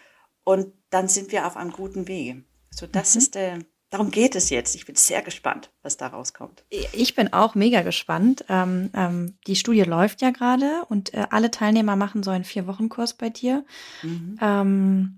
Und 0.44 0.74
dann 0.92 1.08
sind 1.08 1.32
wir 1.32 1.48
auf 1.48 1.58
einem 1.58 1.72
guten 1.72 2.08
Wege. 2.08 2.44
So, 2.72 2.88
das 2.88 3.16
mhm. 3.16 3.20
ist 3.20 3.36
der, 3.36 3.56
äh, 3.56 3.60
darum 3.90 4.12
geht 4.12 4.36
es 4.36 4.50
jetzt. 4.50 4.76
Ich 4.76 4.86
bin 4.86 4.96
sehr 4.96 5.22
gespannt, 5.22 5.72
was 5.82 5.98
da 5.98 6.08
rauskommt. 6.08 6.64
Ich 6.70 7.16
bin 7.16 7.34
auch 7.34 7.56
mega 7.56 7.82
gespannt. 7.82 8.46
Ähm, 8.50 8.90
ähm, 8.94 9.38
die 9.48 9.56
Studie 9.56 9.84
läuft 9.84 10.22
ja 10.22 10.32
gerade 10.32 10.86
und 10.90 11.14
äh, 11.14 11.28
alle 11.30 11.52
Teilnehmer 11.52 11.96
machen 11.96 12.24
so 12.24 12.32
einen 12.32 12.44
Vier-Wochen-Kurs 12.44 13.16
bei 13.16 13.30
dir. 13.30 13.66
Mhm. 14.04 14.38
Ähm, 14.42 15.16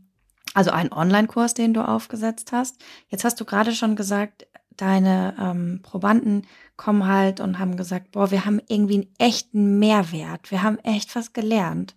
also 0.53 0.72
einen 0.72 0.91
Online-Kurs, 0.91 1.53
den 1.53 1.74
du 1.74 1.86
aufgesetzt 1.88 2.51
hast. 2.51 2.77
Jetzt 3.08 3.24
hast 3.24 3.39
du 3.39 3.46
gerade 3.46 3.74
schon 3.74 3.96
gesagt, 3.96 4.48
deine 4.75 5.36
ähm, 5.39 5.79
Probanden 5.84 6.48
kommen 6.75 7.05
halt 7.05 7.39
und 7.39 7.60
haben 7.60 7.77
gesagt, 7.77 8.12
boah, 8.12 8.31
wir 8.31 8.46
haben 8.46 8.60
irgendwie 8.67 8.96
einen 8.96 9.13
echten 9.17 9.79
Mehrwert. 9.79 10.51
Wir 10.51 10.63
haben 10.63 10.79
echt 10.79 11.15
was 11.15 11.34
gelernt. 11.34 11.96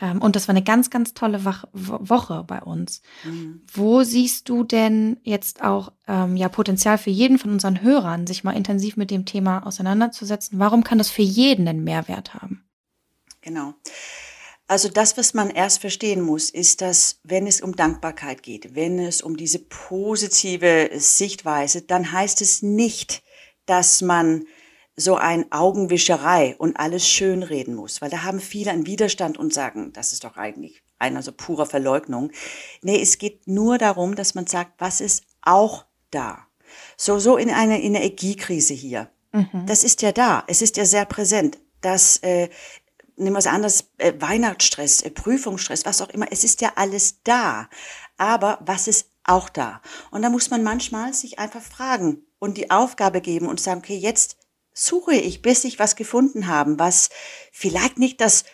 Ähm, 0.00 0.22
und 0.22 0.36
das 0.36 0.48
war 0.48 0.54
eine 0.54 0.64
ganz, 0.64 0.90
ganz 0.90 1.14
tolle 1.14 1.44
Woche 1.44 2.44
bei 2.46 2.62
uns. 2.62 3.02
Mhm. 3.24 3.62
Wo 3.72 4.02
siehst 4.02 4.48
du 4.48 4.64
denn 4.64 5.18
jetzt 5.22 5.62
auch 5.62 5.92
ähm, 6.06 6.36
ja 6.36 6.48
Potenzial 6.48 6.98
für 6.98 7.10
jeden 7.10 7.38
von 7.38 7.50
unseren 7.50 7.82
Hörern, 7.82 8.26
sich 8.26 8.44
mal 8.44 8.56
intensiv 8.56 8.96
mit 8.96 9.10
dem 9.10 9.24
Thema 9.24 9.66
auseinanderzusetzen? 9.66 10.58
Warum 10.58 10.84
kann 10.84 10.98
das 10.98 11.10
für 11.10 11.22
jeden 11.22 11.66
einen 11.66 11.84
Mehrwert 11.84 12.34
haben? 12.34 12.64
Genau. 13.40 13.74
Also 14.70 14.90
das, 14.90 15.16
was 15.16 15.32
man 15.32 15.48
erst 15.48 15.80
verstehen 15.80 16.20
muss, 16.20 16.50
ist, 16.50 16.82
dass 16.82 17.20
wenn 17.24 17.46
es 17.46 17.62
um 17.62 17.74
Dankbarkeit 17.74 18.42
geht, 18.42 18.74
wenn 18.74 18.98
es 18.98 19.22
um 19.22 19.36
diese 19.36 19.60
positive 19.60 20.90
Sichtweise, 20.94 21.82
dann 21.82 22.12
heißt 22.12 22.42
es 22.42 22.60
nicht, 22.60 23.22
dass 23.64 24.02
man 24.02 24.44
so 24.98 25.14
ein 25.14 25.50
Augenwischerei 25.52 26.56
und 26.58 26.78
alles 26.78 27.08
schönreden 27.08 27.74
muss, 27.74 28.02
weil 28.02 28.10
da 28.10 28.24
haben 28.24 28.40
viele 28.40 28.72
einen 28.72 28.86
Widerstand 28.86 29.38
und 29.38 29.54
sagen, 29.54 29.92
das 29.92 30.12
ist 30.12 30.24
doch 30.24 30.36
eigentlich 30.36 30.82
einer 30.98 31.22
so 31.22 31.30
purer 31.30 31.66
Verleugnung. 31.66 32.32
Nee, 32.82 33.00
es 33.00 33.18
geht 33.18 33.46
nur 33.46 33.78
darum, 33.78 34.16
dass 34.16 34.34
man 34.34 34.48
sagt, 34.48 34.72
was 34.78 35.00
ist 35.00 35.22
auch 35.40 35.86
da? 36.10 36.46
So, 36.96 37.20
so 37.20 37.36
in 37.36 37.50
einer 37.50 37.78
Energiekrise 37.78 38.74
hier. 38.74 39.08
Mhm. 39.32 39.66
Das 39.66 39.84
ist 39.84 40.02
ja 40.02 40.10
da. 40.10 40.42
Es 40.48 40.62
ist 40.62 40.76
ja 40.76 40.84
sehr 40.84 41.04
präsent. 41.04 41.58
Das, 41.80 42.16
äh, 42.18 42.48
nehmen 43.16 43.34
wir 43.36 43.38
es 43.38 43.46
anders, 43.46 43.92
äh, 43.98 44.14
Weihnachtsstress, 44.18 45.02
äh, 45.02 45.10
Prüfungsstress, 45.10 45.86
was 45.86 46.02
auch 46.02 46.08
immer. 46.08 46.26
Es 46.32 46.42
ist 46.42 46.60
ja 46.60 46.72
alles 46.74 47.22
da. 47.22 47.68
Aber 48.16 48.58
was 48.62 48.88
ist 48.88 49.12
auch 49.22 49.48
da? 49.48 49.80
Und 50.10 50.22
da 50.22 50.30
muss 50.30 50.50
man 50.50 50.64
manchmal 50.64 51.14
sich 51.14 51.38
einfach 51.38 51.62
fragen 51.62 52.26
und 52.40 52.56
die 52.56 52.72
Aufgabe 52.72 53.20
geben 53.20 53.46
und 53.46 53.60
sagen, 53.60 53.78
okay, 53.78 53.96
jetzt 53.96 54.37
suche 54.78 55.14
ich, 55.14 55.42
bis 55.42 55.64
ich 55.64 55.78
was 55.78 55.96
gefunden 55.96 56.46
habe, 56.46 56.78
was 56.78 57.10
vielleicht 57.52 57.98
nicht 57.98 58.20
das 58.20 58.44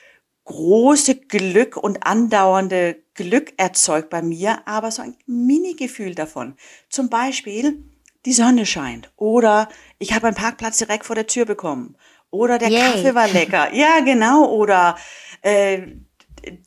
große 0.45 1.17
Glück 1.17 1.77
und 1.77 2.07
andauernde 2.07 3.03
Glück 3.15 3.55
erzeugt 3.57 4.11
bei 4.11 4.23
mir, 4.23 4.67
aber 4.67 4.91
so 4.91 5.03
ein 5.03 5.17
Mini-Gefühl 5.27 6.15
davon. 6.15 6.57
Zum 6.89 7.09
Beispiel, 7.09 7.83
die 8.27 8.33
Sonne 8.33 8.67
scheint 8.67 9.13
oder 9.17 9.69
ich 9.99 10.13
habe 10.13 10.27
einen 10.27 10.37
Parkplatz 10.37 10.79
direkt 10.79 11.07
vor 11.07 11.17
der 11.17 11.27
Tür 11.27 11.45
bekommen 11.45 11.97
oder 12.31 12.59
der 12.59 12.69
Yay. 12.69 12.81
Kaffee 12.81 13.15
war 13.15 13.29
lecker. 13.29 13.69
Ja, 13.75 14.01
genau. 14.01 14.47
Oder 14.51 14.97
äh, 15.43 15.83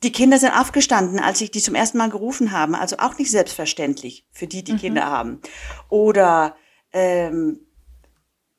die 0.02 0.12
Kinder 0.12 0.38
sind 0.38 0.52
aufgestanden, 0.52 1.20
als 1.20 1.40
ich 1.40 1.50
die 1.50 1.60
zum 1.60 1.74
ersten 1.74 1.98
Mal 1.98 2.10
gerufen 2.10 2.52
habe. 2.52 2.78
Also 2.78 2.96
auch 2.98 3.18
nicht 3.18 3.30
selbstverständlich 3.30 4.26
für 4.32 4.46
die, 4.46 4.64
die 4.64 4.72
mhm. 4.72 4.78
Kinder 4.78 5.06
haben. 5.06 5.40
Oder 5.88 6.56
ähm, 6.92 7.67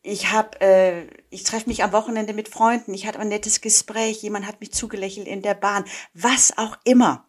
ich 0.01 0.31
habe, 0.31 0.61
äh, 0.61 1.07
ich 1.29 1.43
treffe 1.43 1.67
mich 1.69 1.83
am 1.83 1.91
Wochenende 1.91 2.33
mit 2.33 2.47
Freunden, 2.47 2.93
ich 2.93 3.05
hatte 3.05 3.19
ein 3.19 3.27
nettes 3.27 3.61
Gespräch, 3.61 4.21
jemand 4.21 4.47
hat 4.47 4.61
mich 4.61 4.71
zugelächelt 4.71 5.27
in 5.27 5.41
der 5.41 5.53
Bahn, 5.53 5.85
was 6.13 6.57
auch 6.57 6.77
immer. 6.83 7.27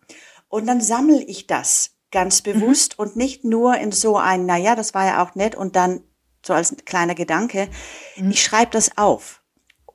Und 0.48 0.66
dann 0.66 0.80
sammle 0.80 1.22
ich 1.22 1.46
das 1.46 1.96
ganz 2.10 2.44
mhm. 2.44 2.52
bewusst 2.52 2.98
mhm. 2.98 3.04
und 3.04 3.16
nicht 3.16 3.44
nur 3.44 3.76
in 3.76 3.92
so 3.92 4.16
ein, 4.16 4.46
naja, 4.46 4.74
das 4.76 4.94
war 4.94 5.06
ja 5.06 5.22
auch 5.22 5.34
nett 5.34 5.54
und 5.54 5.76
dann 5.76 6.02
so 6.44 6.54
als 6.54 6.74
kleiner 6.84 7.14
Gedanke. 7.14 7.68
Mhm. 8.16 8.30
Ich 8.30 8.42
schreibe 8.42 8.72
das 8.72 8.96
auf. 8.96 9.42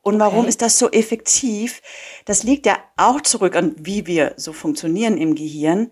Und 0.01 0.19
warum 0.19 0.41
okay. 0.41 0.49
ist 0.49 0.61
das 0.61 0.77
so 0.77 0.91
effektiv? 0.91 1.81
Das 2.25 2.43
liegt 2.43 2.67
ja 2.67 2.77
auch 2.95 3.21
zurück 3.21 3.55
an, 3.55 3.75
wie 3.79 4.05
wir 4.05 4.33
so 4.37 4.53
funktionieren 4.53 5.17
im 5.17 5.33
Gehirn. 5.33 5.91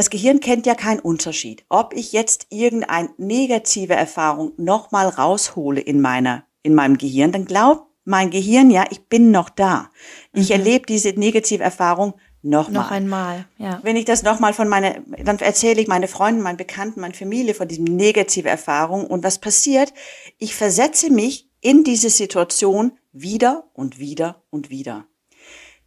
Das 0.00 0.08
Gehirn 0.08 0.40
kennt 0.40 0.64
ja 0.64 0.74
keinen 0.74 1.00
Unterschied. 1.00 1.66
Ob 1.68 1.92
ich 1.92 2.12
jetzt 2.12 2.46
irgendeine 2.48 3.10
negative 3.18 3.92
Erfahrung 3.92 4.52
nochmal 4.56 5.08
raushole 5.08 5.78
in 5.78 6.00
meiner, 6.00 6.44
in 6.62 6.74
meinem 6.74 6.96
Gehirn, 6.96 7.32
dann 7.32 7.44
glaubt 7.44 7.86
mein 8.06 8.30
Gehirn 8.30 8.70
ja, 8.70 8.86
ich 8.88 9.08
bin 9.08 9.30
noch 9.30 9.50
da. 9.50 9.90
Ich 10.32 10.48
mhm. 10.48 10.54
erlebe 10.54 10.86
diese 10.86 11.10
negative 11.10 11.62
Erfahrung 11.62 12.14
nochmal. 12.40 12.82
Noch 12.82 12.90
einmal, 12.90 13.44
ja. 13.58 13.80
Wenn 13.82 13.96
ich 13.96 14.06
das 14.06 14.22
nochmal 14.22 14.54
von 14.54 14.68
meiner, 14.68 15.00
dann 15.22 15.38
erzähle 15.38 15.82
ich 15.82 15.86
meine 15.86 16.08
Freunde, 16.08 16.42
meinen 16.42 16.56
Bekannten, 16.56 17.02
meine 17.02 17.12
Familie 17.12 17.52
von 17.52 17.68
diesem 17.68 17.84
negative 17.84 18.48
Erfahrung 18.48 19.06
und 19.06 19.22
was 19.22 19.38
passiert? 19.38 19.92
Ich 20.38 20.54
versetze 20.54 21.10
mich 21.10 21.50
in 21.60 21.84
diese 21.84 22.08
Situation 22.08 22.92
wieder 23.12 23.64
und 23.74 23.98
wieder 23.98 24.44
und 24.48 24.70
wieder. 24.70 25.04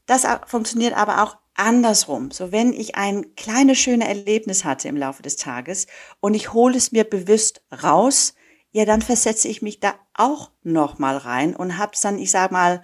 Das 0.05 0.27
funktioniert 0.46 0.96
aber 0.96 1.24
auch 1.24 1.38
andersrum. 1.55 2.31
So 2.31 2.51
wenn 2.51 2.74
ich 2.74 2.95
ein 2.95 3.36
kleines 3.36 3.77
schönes 3.77 4.07
Erlebnis 4.07 4.65
hatte 4.65 4.88
im 4.88 4.98
Laufe 4.98 5.22
des 5.22 5.36
Tages 5.36 5.88
und 6.19 6.33
ich 6.33 6.53
hole 6.53 6.77
es 6.77 6.91
mir 6.91 7.03
bewusst 7.03 7.62
raus, 7.83 8.33
ja, 8.72 8.86
dann 8.86 9.01
versetze 9.01 9.48
ich 9.48 9.62
mich 9.62 9.79
da 9.79 9.93
auch 10.15 10.51
nochmal 10.63 11.17
rein 11.17 11.55
und 11.55 11.77
hab's 11.77 12.01
dann, 12.01 12.17
ich 12.17 12.31
sag 12.31 12.51
mal, 12.51 12.81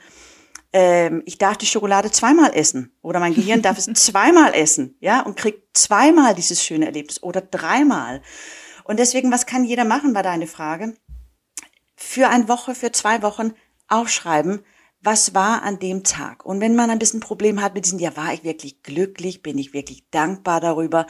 ähm, 0.72 1.24
ich 1.26 1.40
darf 1.40 1.58
die 1.58 1.66
Schokolade 1.66 2.12
zweimal 2.12 2.56
essen 2.56 2.96
oder 3.02 3.20
mein 3.20 3.34
Gehirn 3.34 3.62
darf 3.62 3.78
es 3.78 3.86
zweimal 3.94 4.54
essen, 4.54 4.96
ja, 5.00 5.22
und 5.22 5.36
kriegt 5.36 5.76
zweimal 5.76 6.36
dieses 6.36 6.64
schöne 6.64 6.86
Erlebnis 6.86 7.24
oder 7.24 7.42
dreimal. 7.42 8.22
Und 8.84 9.00
deswegen, 9.00 9.32
was 9.32 9.46
kann 9.46 9.64
jeder 9.64 9.86
machen, 9.86 10.14
war 10.14 10.24
deine 10.24 10.48
Frage. 10.48 10.96
Für 11.96 12.30
eine 12.30 12.48
Woche, 12.48 12.76
für 12.76 12.92
zwei 12.92 13.22
Wochen 13.24 13.54
aufschreiben, 13.88 14.64
was 15.02 15.34
war 15.34 15.64
an 15.64 15.80
dem 15.80 16.04
Tag? 16.04 16.46
Und 16.46 16.62
wenn 16.62 16.76
man 16.76 16.90
ein 16.90 17.00
bisschen 17.00 17.20
Problem 17.20 17.62
hat 17.62 17.74
mit 17.74 17.86
diesem, 17.86 18.00
ja, 18.00 18.16
war 18.18 18.34
ich 18.34 18.44
wirklich 18.44 18.84
glücklich, 18.84 19.42
bin 19.42 19.58
ich 19.58 19.74
wirklich 19.74 20.10
dankbar 20.12 20.60
darüber, 20.60 21.08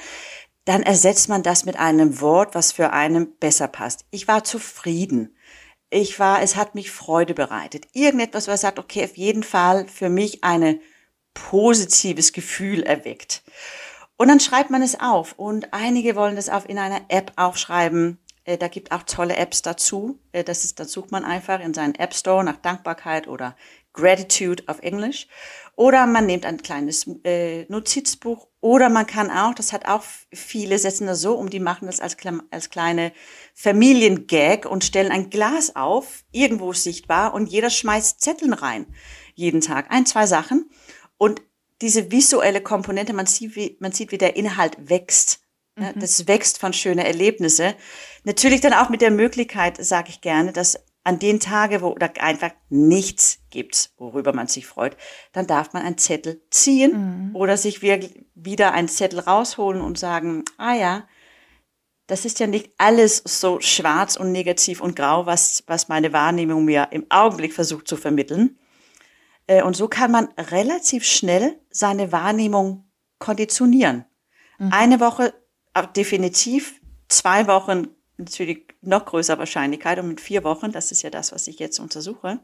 dann 0.65 0.83
ersetzt 0.83 1.29
man 1.29 1.41
das 1.41 1.65
mit 1.65 1.77
einem 1.77 2.21
Wort, 2.21 2.53
was 2.53 2.71
für 2.71 2.93
einen 2.93 3.35
besser 3.37 3.67
passt. 3.67 4.05
Ich 4.11 4.27
war 4.27 4.43
zufrieden. 4.43 5.35
Ich 5.89 6.19
war, 6.19 6.43
es 6.43 6.55
hat 6.55 6.75
mich 6.75 6.91
Freude 6.91 7.33
bereitet. 7.33 7.87
Irgendetwas, 7.93 8.47
was 8.47 8.61
sagt, 8.61 8.77
okay, 8.77 9.03
auf 9.05 9.17
jeden 9.17 9.41
Fall 9.41 9.87
für 9.87 10.09
mich 10.09 10.43
eine 10.43 10.79
positives 11.33 12.33
Gefühl 12.33 12.83
erweckt. 12.83 13.43
Und 14.17 14.27
dann 14.27 14.39
schreibt 14.39 14.69
man 14.69 14.83
es 14.83 14.99
auf. 14.99 15.33
Und 15.37 15.73
einige 15.73 16.15
wollen 16.15 16.35
das 16.35 16.49
auf 16.49 16.69
in 16.69 16.77
einer 16.77 17.01
App 17.07 17.31
aufschreiben. 17.37 18.19
Äh, 18.43 18.57
da 18.57 18.67
gibt 18.67 18.91
auch 18.91 19.03
tolle 19.03 19.37
Apps 19.37 19.61
dazu. 19.61 20.19
Äh, 20.31 20.43
das 20.43 20.65
ist, 20.65 20.79
da 20.79 20.85
sucht 20.85 21.11
man 21.11 21.23
einfach 21.23 21.59
in 21.59 21.73
seinen 21.73 21.95
App 21.95 22.13
Store 22.13 22.43
nach 22.43 22.57
Dankbarkeit 22.57 23.27
oder 23.27 23.55
Gratitude 23.93 24.63
auf 24.67 24.79
Englisch. 24.79 25.27
Oder 25.75 26.05
man 26.07 26.25
nimmt 26.25 26.45
ein 26.45 26.61
kleines 26.61 27.07
äh, 27.23 27.63
Notizbuch. 27.69 28.47
Oder 28.59 28.89
man 28.89 29.07
kann 29.07 29.31
auch, 29.31 29.55
das 29.55 29.71
hat 29.71 29.87
auch 29.87 30.03
viele, 30.33 30.77
setzen 30.77 31.07
das 31.07 31.21
so 31.21 31.35
um, 31.35 31.49
die 31.49 31.61
machen 31.61 31.85
das 31.85 32.01
als, 32.01 32.17
als 32.51 32.69
kleine 32.69 33.13
Familiengag 33.53 34.65
und 34.65 34.83
stellen 34.83 35.11
ein 35.11 35.29
Glas 35.29 35.77
auf, 35.77 36.25
irgendwo 36.31 36.73
sichtbar, 36.73 37.33
und 37.33 37.47
jeder 37.47 37.69
schmeißt 37.69 38.19
Zetteln 38.19 38.51
rein. 38.51 38.87
Jeden 39.35 39.61
Tag. 39.61 39.89
Ein, 39.89 40.05
zwei 40.05 40.25
Sachen. 40.25 40.69
Und 41.17 41.41
diese 41.81 42.11
visuelle 42.11 42.61
Komponente, 42.61 43.13
man 43.13 43.25
sieht, 43.25 43.55
wie, 43.55 43.77
man 43.79 43.93
sieht, 43.93 44.11
wie 44.11 44.17
der 44.17 44.35
Inhalt 44.35 44.77
wächst. 44.89 45.39
Mhm. 45.77 45.93
das 45.95 46.27
wächst 46.27 46.57
von 46.57 46.73
schönen 46.73 47.05
Erlebnissen. 47.05 47.73
Natürlich 48.25 48.59
dann 48.59 48.73
auch 48.73 48.89
mit 48.89 49.01
der 49.01 49.11
Möglichkeit, 49.11 49.83
sage 49.83 50.09
ich 50.09 50.19
gerne, 50.19 50.51
dass 50.51 50.77
an 51.03 51.19
den 51.19 51.39
Tagen, 51.39 51.81
wo 51.81 51.95
da 51.95 52.07
einfach 52.19 52.51
nichts 52.69 53.39
gibt, 53.49 53.91
worüber 53.97 54.33
man 54.33 54.47
sich 54.47 54.67
freut, 54.67 54.97
dann 55.31 55.47
darf 55.47 55.73
man 55.73 55.83
einen 55.83 55.97
Zettel 55.97 56.41
ziehen 56.49 57.29
mhm. 57.29 57.35
oder 57.35 57.57
sich 57.57 57.81
wieder 57.81 58.73
einen 58.73 58.89
Zettel 58.89 59.19
rausholen 59.19 59.81
und 59.81 59.97
sagen, 59.97 60.43
ah 60.57 60.73
ja, 60.73 61.07
das 62.07 62.25
ist 62.25 62.39
ja 62.39 62.47
nicht 62.47 62.71
alles 62.77 63.21
so 63.23 63.59
schwarz 63.61 64.15
und 64.15 64.31
negativ 64.31 64.81
und 64.81 64.95
grau, 64.95 65.25
was, 65.25 65.63
was 65.67 65.89
meine 65.89 66.11
Wahrnehmung 66.11 66.65
mir 66.65 66.87
im 66.91 67.05
Augenblick 67.09 67.53
versucht 67.53 67.87
zu 67.87 67.97
vermitteln. 67.97 68.57
Äh, 69.45 69.63
und 69.63 69.75
so 69.75 69.87
kann 69.87 70.11
man 70.11 70.29
relativ 70.37 71.05
schnell 71.05 71.59
seine 71.69 72.11
Wahrnehmung 72.11 72.89
konditionieren. 73.19 74.05
Mhm. 74.57 74.71
Eine 74.73 74.99
Woche 74.99 75.33
definitiv, 75.95 76.81
zwei 77.07 77.47
Wochen 77.47 77.87
natürlich 78.17 78.68
noch 78.81 79.05
größer 79.05 79.37
Wahrscheinlichkeit 79.37 79.99
und 79.99 80.07
mit 80.07 80.21
vier 80.21 80.43
Wochen, 80.43 80.71
das 80.71 80.91
ist 80.91 81.01
ja 81.01 81.09
das, 81.09 81.31
was 81.31 81.47
ich 81.47 81.59
jetzt 81.59 81.79
untersuche, 81.79 82.39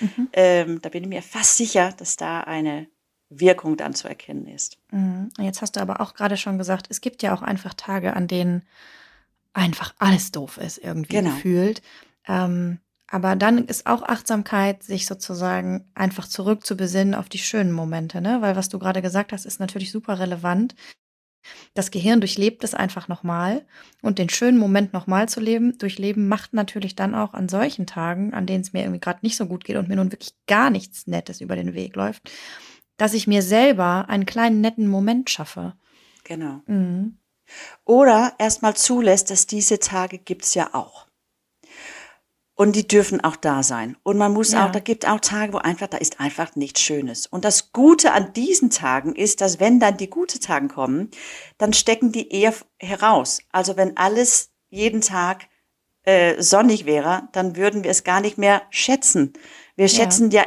mhm. 0.00 0.28
ähm, 0.32 0.82
da 0.82 0.88
bin 0.88 1.04
ich 1.04 1.08
mir 1.08 1.22
fast 1.22 1.56
sicher, 1.56 1.92
dass 1.96 2.16
da 2.16 2.40
eine 2.40 2.88
Wirkung 3.30 3.76
dann 3.76 3.94
zu 3.94 4.08
erkennen 4.08 4.46
ist. 4.46 4.78
Mhm. 4.90 5.30
Jetzt 5.38 5.62
hast 5.62 5.76
du 5.76 5.80
aber 5.80 6.00
auch 6.00 6.14
gerade 6.14 6.36
schon 6.36 6.58
gesagt, 6.58 6.86
es 6.90 7.00
gibt 7.00 7.22
ja 7.22 7.34
auch 7.34 7.42
einfach 7.42 7.74
Tage, 7.74 8.14
an 8.14 8.26
denen 8.26 8.62
einfach 9.52 9.94
alles 9.98 10.30
doof 10.30 10.58
ist, 10.58 10.78
irgendwie 10.78 11.16
genau. 11.16 11.30
gefühlt. 11.30 11.82
Ähm, 12.26 12.80
aber 13.10 13.36
dann 13.36 13.64
ist 13.64 13.86
auch 13.86 14.02
Achtsamkeit, 14.02 14.82
sich 14.82 15.06
sozusagen 15.06 15.90
einfach 15.94 16.28
zurück 16.28 16.66
zu 16.66 16.76
besinnen 16.76 17.14
auf 17.14 17.30
die 17.30 17.38
schönen 17.38 17.72
Momente, 17.72 18.20
ne? 18.20 18.42
Weil 18.42 18.54
was 18.54 18.68
du 18.68 18.78
gerade 18.78 19.00
gesagt 19.00 19.32
hast, 19.32 19.46
ist 19.46 19.60
natürlich 19.60 19.90
super 19.90 20.18
relevant. 20.18 20.74
Das 21.74 21.90
Gehirn 21.90 22.20
durchlebt 22.20 22.64
es 22.64 22.74
einfach 22.74 23.08
nochmal 23.08 23.64
und 24.02 24.18
den 24.18 24.28
schönen 24.28 24.58
Moment 24.58 24.92
nochmal 24.92 25.28
zu 25.28 25.40
leben, 25.40 25.78
durchleben, 25.78 26.28
macht 26.28 26.52
natürlich 26.52 26.94
dann 26.94 27.14
auch 27.14 27.34
an 27.34 27.48
solchen 27.48 27.86
Tagen, 27.86 28.34
an 28.34 28.46
denen 28.46 28.62
es 28.62 28.72
mir 28.72 28.82
irgendwie 28.82 29.00
gerade 29.00 29.20
nicht 29.22 29.36
so 29.36 29.46
gut 29.46 29.64
geht 29.64 29.76
und 29.76 29.88
mir 29.88 29.96
nun 29.96 30.12
wirklich 30.12 30.34
gar 30.46 30.70
nichts 30.70 31.06
Nettes 31.06 31.40
über 31.40 31.56
den 31.56 31.74
Weg 31.74 31.96
läuft, 31.96 32.30
dass 32.96 33.14
ich 33.14 33.26
mir 33.26 33.42
selber 33.42 34.06
einen 34.08 34.26
kleinen 34.26 34.60
netten 34.60 34.88
Moment 34.88 35.30
schaffe. 35.30 35.74
Genau. 36.24 36.60
Mhm. 36.66 37.18
Oder 37.84 38.34
erstmal 38.38 38.76
zulässt, 38.76 39.30
dass 39.30 39.46
diese 39.46 39.78
Tage 39.78 40.18
gibt's 40.18 40.54
ja 40.54 40.74
auch. 40.74 41.07
Und 42.60 42.74
die 42.74 42.88
dürfen 42.88 43.22
auch 43.22 43.36
da 43.36 43.62
sein. 43.62 43.96
Und 44.02 44.18
man 44.18 44.32
muss 44.32 44.50
ja. 44.50 44.66
auch, 44.66 44.72
da 44.72 44.80
gibt 44.80 45.06
auch 45.06 45.20
Tage, 45.20 45.52
wo 45.52 45.58
einfach, 45.58 45.86
da 45.86 45.96
ist 45.96 46.18
einfach 46.18 46.56
nichts 46.56 46.80
Schönes. 46.80 47.28
Und 47.28 47.44
das 47.44 47.70
Gute 47.72 48.10
an 48.10 48.32
diesen 48.32 48.70
Tagen 48.70 49.14
ist, 49.14 49.40
dass 49.40 49.60
wenn 49.60 49.78
dann 49.78 49.96
die 49.96 50.10
guten 50.10 50.40
Tage 50.40 50.66
kommen, 50.66 51.12
dann 51.58 51.72
stecken 51.72 52.10
die 52.10 52.32
eher 52.32 52.52
heraus. 52.80 53.38
Also 53.52 53.76
wenn 53.76 53.96
alles 53.96 54.50
jeden 54.70 55.02
Tag 55.02 55.46
äh, 56.02 56.42
sonnig 56.42 56.84
wäre, 56.84 57.28
dann 57.30 57.54
würden 57.54 57.84
wir 57.84 57.92
es 57.92 58.02
gar 58.02 58.20
nicht 58.20 58.38
mehr 58.38 58.62
schätzen. 58.70 59.34
Wir 59.76 59.86
ja. 59.86 59.94
schätzen 59.94 60.32
ja 60.32 60.44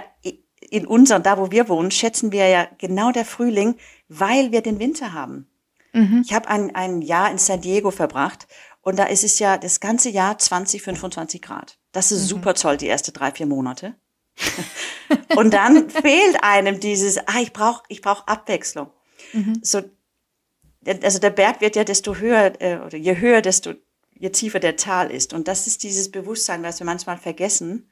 in 0.70 0.86
unseren, 0.86 1.24
da 1.24 1.38
wo 1.38 1.50
wir 1.50 1.70
wohnen, 1.70 1.92
schätzen 1.92 2.34
wir 2.34 2.50
ja 2.50 2.68
genau 2.78 3.14
der 3.14 3.24
Frühling, 3.24 3.78
weil 4.10 4.52
wir 4.52 4.62
den 4.62 4.80
Winter 4.80 5.14
haben. 5.14 5.50
Mhm. 5.94 6.24
Ich 6.26 6.34
habe 6.34 6.50
ein, 6.50 6.76
ein 6.76 7.02
Jahr 7.02 7.32
in 7.32 7.38
San 7.38 7.62
Diego 7.62 7.90
verbracht 7.90 8.50
und 8.82 9.00
da 9.00 9.06
ist 9.06 9.24
es 9.24 9.40
ja 9.40 9.58
das 9.58 9.80
ganze 9.80 10.10
Jahr 10.10 10.38
20, 10.38 10.82
25 10.82 11.42
Grad. 11.42 11.78
Das 11.92 12.12
ist 12.12 12.24
mhm. 12.24 12.28
super 12.28 12.54
toll, 12.54 12.78
die 12.78 12.88
erste 12.88 13.12
drei, 13.12 13.32
vier 13.32 13.46
Monate. 13.46 13.96
und 15.36 15.54
dann 15.54 15.90
fehlt 15.90 16.42
einem 16.42 16.80
dieses, 16.80 17.18
ah, 17.18 17.42
ich 17.42 17.54
brauche 17.54 17.84
ich 17.90 18.02
brauch 18.02 18.28
Abwechslung. 18.28 18.92
Mhm. 19.34 19.60
So, 19.62 19.82
also 20.86 21.20
der 21.20 21.30
Berg 21.30 21.62
wird 21.62 21.76
ja 21.76 21.84
desto 21.84 22.16
höher, 22.16 22.54
äh, 22.60 22.78
oder 22.78 22.98
je 22.98 23.18
höher, 23.18 23.42
desto 23.42 23.74
je 24.14 24.30
tiefer 24.30 24.60
der 24.60 24.78
Tal 24.78 25.12
ist. 25.12 25.34
Und 25.34 25.48
das 25.48 25.68
ist 25.68 25.84
dieses 25.84 26.12
Bewusstsein, 26.12 26.64
was 26.64 26.80
wir 26.80 26.86
manchmal 26.86 27.18
vergessen. 27.18 27.90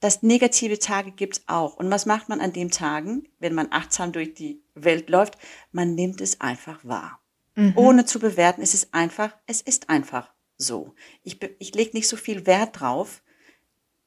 dass 0.00 0.22
negative 0.22 0.78
Tage 0.78 1.12
gibt's 1.12 1.42
auch. 1.46 1.76
Und 1.76 1.90
was 1.90 2.06
macht 2.06 2.28
man 2.28 2.40
an 2.40 2.52
den 2.52 2.70
Tagen, 2.70 3.28
wenn 3.38 3.54
man 3.54 3.68
achtsam 3.70 4.12
durch 4.12 4.34
die 4.34 4.62
Welt 4.74 5.08
läuft? 5.08 5.38
Man 5.72 5.94
nimmt 5.94 6.20
es 6.20 6.40
einfach 6.40 6.80
wahr. 6.84 7.20
Mhm. 7.54 7.72
Ohne 7.76 8.04
zu 8.04 8.18
bewerten, 8.18 8.62
es 8.62 8.74
ist 8.74 8.92
einfach, 8.92 9.34
es 9.46 9.60
ist 9.60 9.88
einfach 9.88 10.33
so. 10.56 10.94
Ich, 11.22 11.38
ich 11.58 11.74
lege 11.74 11.96
nicht 11.96 12.08
so 12.08 12.16
viel 12.16 12.46
Wert 12.46 12.80
drauf, 12.80 13.22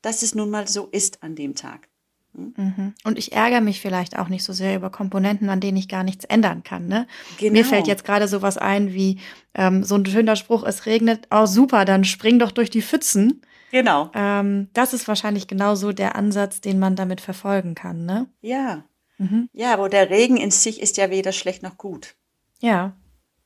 dass 0.01 0.21
es 0.21 0.35
nun 0.35 0.49
mal 0.49 0.67
so 0.67 0.87
ist 0.87 1.23
an 1.23 1.35
dem 1.35 1.55
Tag. 1.55 1.89
Hm? 2.33 2.53
Mhm. 2.55 2.93
Und 3.03 3.17
ich 3.17 3.33
ärgere 3.33 3.61
mich 3.61 3.81
vielleicht 3.81 4.17
auch 4.17 4.29
nicht 4.29 4.43
so 4.43 4.53
sehr 4.53 4.75
über 4.75 4.89
Komponenten, 4.89 5.49
an 5.49 5.59
denen 5.59 5.77
ich 5.77 5.89
gar 5.89 6.03
nichts 6.03 6.25
ändern 6.25 6.63
kann. 6.63 6.87
Ne? 6.87 7.07
Genau. 7.39 7.53
Mir 7.53 7.65
fällt 7.65 7.87
jetzt 7.87 8.05
gerade 8.05 8.27
sowas 8.27 8.57
ein 8.57 8.93
wie 8.93 9.19
ähm, 9.53 9.83
so 9.83 9.95
ein 9.95 10.05
schöner 10.05 10.35
Spruch, 10.35 10.63
es 10.63 10.85
regnet, 10.85 11.27
oh 11.31 11.45
super, 11.45 11.85
dann 11.85 12.03
spring 12.03 12.39
doch 12.39 12.51
durch 12.51 12.69
die 12.69 12.81
Pfützen. 12.81 13.41
Genau. 13.71 14.11
Ähm, 14.13 14.69
das 14.73 14.93
ist 14.93 15.07
wahrscheinlich 15.07 15.47
genau 15.47 15.75
so 15.75 15.91
der 15.91 16.15
Ansatz, 16.15 16.61
den 16.61 16.79
man 16.79 16.95
damit 16.95 17.19
verfolgen 17.19 17.75
kann, 17.75 18.05
ne? 18.05 18.27
Ja. 18.41 18.85
Mhm. 19.17 19.49
Ja, 19.51 19.79
wo 19.79 19.87
der 19.87 20.09
Regen 20.09 20.37
in 20.37 20.51
sich 20.51 20.81
ist 20.81 20.97
ja 20.97 21.09
weder 21.09 21.31
schlecht 21.31 21.63
noch 21.63 21.77
gut. 21.77 22.15
Ja. 22.59 22.95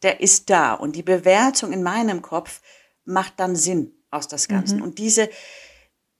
Der 0.03 0.19
ist 0.19 0.49
da. 0.49 0.73
Und 0.73 0.95
die 0.95 1.03
Bewertung 1.03 1.71
in 1.71 1.81
meinem 1.81 2.21
Kopf 2.21 2.61
macht 3.05 3.39
dann 3.39 3.55
Sinn 3.55 3.93
aus 4.09 4.27
das 4.27 4.47
Ganze. 4.47 4.75
Mhm. 4.75 4.83
Und 4.83 4.99
diese, 4.99 5.29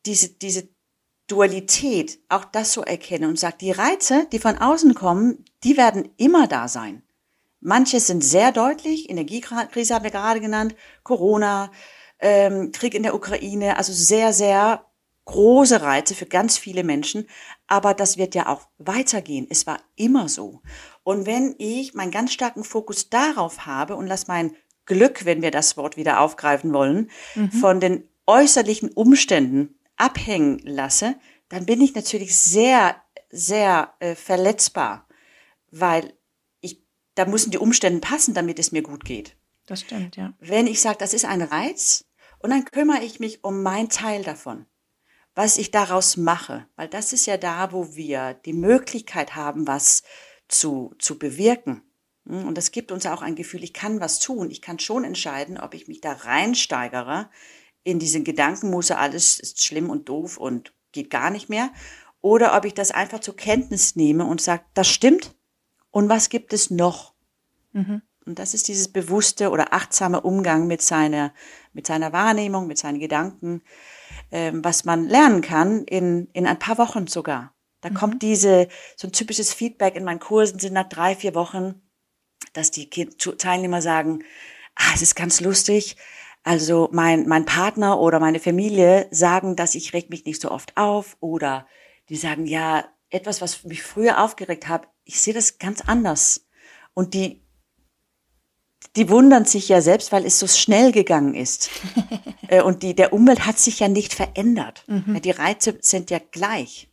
diese, 0.05 0.29
diese 0.29 0.69
Dualität, 1.27 2.19
auch 2.29 2.45
das 2.45 2.73
so 2.73 2.81
erkennen 2.81 3.29
und 3.29 3.39
sagt, 3.39 3.61
die 3.61 3.71
Reize, 3.71 4.27
die 4.31 4.39
von 4.39 4.57
außen 4.57 4.93
kommen, 4.93 5.45
die 5.63 5.77
werden 5.77 6.09
immer 6.17 6.47
da 6.47 6.67
sein. 6.67 7.03
Manche 7.61 7.99
sind 7.99 8.23
sehr 8.23 8.51
deutlich, 8.51 9.09
Energiekrise 9.09 9.93
haben 9.93 10.03
wir 10.03 10.11
gerade 10.11 10.41
genannt, 10.41 10.75
Corona, 11.03 11.71
ähm, 12.19 12.71
Krieg 12.71 12.95
in 12.95 13.03
der 13.03 13.15
Ukraine, 13.15 13.77
also 13.77 13.93
sehr, 13.93 14.33
sehr 14.33 14.85
große 15.25 15.81
Reize 15.81 16.15
für 16.15 16.25
ganz 16.25 16.57
viele 16.57 16.83
Menschen. 16.83 17.27
Aber 17.67 17.93
das 17.93 18.17
wird 18.17 18.35
ja 18.35 18.47
auch 18.47 18.67
weitergehen. 18.77 19.47
Es 19.49 19.67
war 19.67 19.79
immer 19.95 20.27
so. 20.27 20.61
Und 21.03 21.25
wenn 21.25 21.55
ich 21.57 21.93
meinen 21.93 22.11
ganz 22.11 22.33
starken 22.33 22.63
Fokus 22.63 23.09
darauf 23.09 23.65
habe 23.65 23.95
und 23.95 24.07
lass 24.07 24.27
mein 24.27 24.55
Glück, 24.85 25.25
wenn 25.25 25.41
wir 25.41 25.51
das 25.51 25.77
Wort 25.77 25.97
wieder 25.97 26.19
aufgreifen 26.19 26.73
wollen, 26.73 27.09
mhm. 27.35 27.51
von 27.51 27.79
den 27.79 28.07
äußerlichen 28.25 28.89
Umständen 28.89 29.75
abhängen 29.97 30.59
lasse, 30.63 31.15
dann 31.49 31.65
bin 31.65 31.81
ich 31.81 31.93
natürlich 31.95 32.35
sehr, 32.35 32.95
sehr 33.29 33.93
äh, 33.99 34.15
verletzbar, 34.15 35.07
weil 35.69 36.13
ich, 36.61 36.83
da 37.15 37.25
müssen 37.25 37.51
die 37.51 37.57
Umstände 37.57 37.99
passen, 37.99 38.33
damit 38.33 38.59
es 38.59 38.71
mir 38.71 38.81
gut 38.81 39.05
geht. 39.05 39.35
Das 39.67 39.81
stimmt, 39.81 40.15
ja. 40.15 40.33
Wenn 40.39 40.67
ich 40.67 40.81
sage, 40.81 40.97
das 40.97 41.13
ist 41.13 41.25
ein 41.25 41.41
Reiz, 41.41 42.05
und 42.41 42.49
dann 42.49 42.65
kümmere 42.65 43.03
ich 43.03 43.19
mich 43.19 43.43
um 43.43 43.61
mein 43.61 43.89
Teil 43.89 44.23
davon, 44.23 44.65
was 45.35 45.57
ich 45.57 45.71
daraus 45.71 46.17
mache, 46.17 46.67
weil 46.75 46.87
das 46.87 47.13
ist 47.13 47.25
ja 47.25 47.37
da, 47.37 47.71
wo 47.71 47.95
wir 47.95 48.33
die 48.33 48.53
Möglichkeit 48.53 49.35
haben, 49.35 49.67
was 49.67 50.03
zu, 50.47 50.93
zu 50.99 51.17
bewirken. 51.17 51.83
Hm, 52.25 52.47
und 52.47 52.57
das 52.57 52.71
gibt 52.71 52.91
uns 52.91 53.05
auch 53.05 53.21
ein 53.21 53.35
Gefühl, 53.35 53.63
ich 53.63 53.73
kann 53.73 53.99
was 53.99 54.19
tun. 54.19 54.49
Ich 54.51 54.61
kann 54.61 54.79
schon 54.79 55.03
entscheiden, 55.03 55.57
ob 55.57 55.73
ich 55.73 55.87
mich 55.87 56.01
da 56.01 56.13
reinsteigere 56.13 57.29
in 57.83 57.99
diesen 57.99 58.23
Gedankenmuster, 58.23 58.99
alles 58.99 59.39
ist 59.39 59.63
schlimm 59.63 59.89
und 59.89 60.07
doof 60.07 60.37
und 60.37 60.73
geht 60.91 61.09
gar 61.09 61.31
nicht 61.31 61.49
mehr. 61.49 61.71
Oder 62.21 62.55
ob 62.55 62.65
ich 62.65 62.73
das 62.73 62.91
einfach 62.91 63.19
zur 63.19 63.35
Kenntnis 63.35 63.95
nehme 63.95 64.25
und 64.25 64.39
sage, 64.39 64.63
das 64.73 64.87
stimmt. 64.87 65.33
Und 65.89 66.07
was 66.07 66.29
gibt 66.29 66.53
es 66.53 66.69
noch? 66.69 67.13
Mhm. 67.73 68.03
Und 68.25 68.37
das 68.37 68.53
ist 68.53 68.67
dieses 68.67 68.89
bewusste 68.89 69.49
oder 69.49 69.73
achtsame 69.73 70.21
Umgang 70.21 70.67
mit 70.67 70.81
seiner, 70.83 71.33
mit 71.73 71.87
seiner 71.87 72.13
Wahrnehmung, 72.13 72.67
mit 72.67 72.77
seinen 72.77 72.99
Gedanken, 72.99 73.63
ähm, 74.31 74.63
was 74.63 74.85
man 74.85 75.07
lernen 75.07 75.41
kann 75.41 75.83
in, 75.85 76.27
in 76.33 76.45
ein 76.45 76.59
paar 76.59 76.77
Wochen 76.77 77.07
sogar. 77.07 77.55
Da 77.81 77.89
mhm. 77.89 77.95
kommt 77.95 78.21
diese, 78.21 78.67
so 78.95 79.07
ein 79.07 79.11
typisches 79.11 79.53
Feedback 79.53 79.95
in 79.95 80.03
meinen 80.03 80.19
Kursen 80.19 80.59
sind 80.59 80.73
nach 80.73 80.87
drei, 80.87 81.15
vier 81.15 81.33
Wochen, 81.33 81.81
dass 82.53 82.71
die 82.71 82.89
Teilnehmer 82.89 83.81
sagen, 83.81 84.23
ah, 84.75 84.91
es 84.93 85.01
ist 85.01 85.15
ganz 85.15 85.41
lustig. 85.41 85.97
Also 86.43 86.89
mein, 86.91 87.27
mein 87.27 87.45
Partner 87.45 87.99
oder 87.99 88.19
meine 88.19 88.39
Familie 88.39 89.07
sagen, 89.11 89.55
dass 89.55 89.75
ich 89.75 89.93
reg 89.93 90.09
mich 90.09 90.25
nicht 90.25 90.41
so 90.41 90.49
oft 90.49 90.75
auf 90.75 91.17
oder 91.19 91.67
die 92.09 92.15
sagen, 92.15 92.45
ja, 92.45 92.85
etwas, 93.09 93.41
was 93.41 93.63
mich 93.63 93.83
früher 93.83 94.23
aufgeregt 94.23 94.67
hat, 94.67 94.87
ich 95.03 95.21
sehe 95.21 95.33
das 95.33 95.59
ganz 95.59 95.81
anders. 95.81 96.47
Und 96.93 97.13
die, 97.13 97.45
die 98.95 99.09
wundern 99.09 99.45
sich 99.45 99.69
ja 99.69 99.81
selbst, 99.81 100.11
weil 100.11 100.25
es 100.25 100.39
so 100.39 100.47
schnell 100.47 100.91
gegangen 100.91 101.35
ist. 101.35 101.69
Äh, 102.47 102.63
und 102.63 102.83
die, 102.83 102.93
der 102.93 103.13
Umwelt 103.13 103.45
hat 103.45 103.57
sich 103.59 103.79
ja 103.79 103.87
nicht 103.87 104.13
verändert. 104.13 104.83
Mhm. 104.87 105.21
Die 105.21 105.31
Reize 105.31 105.77
sind 105.79 106.11
ja 106.11 106.19
gleich. 106.19 106.89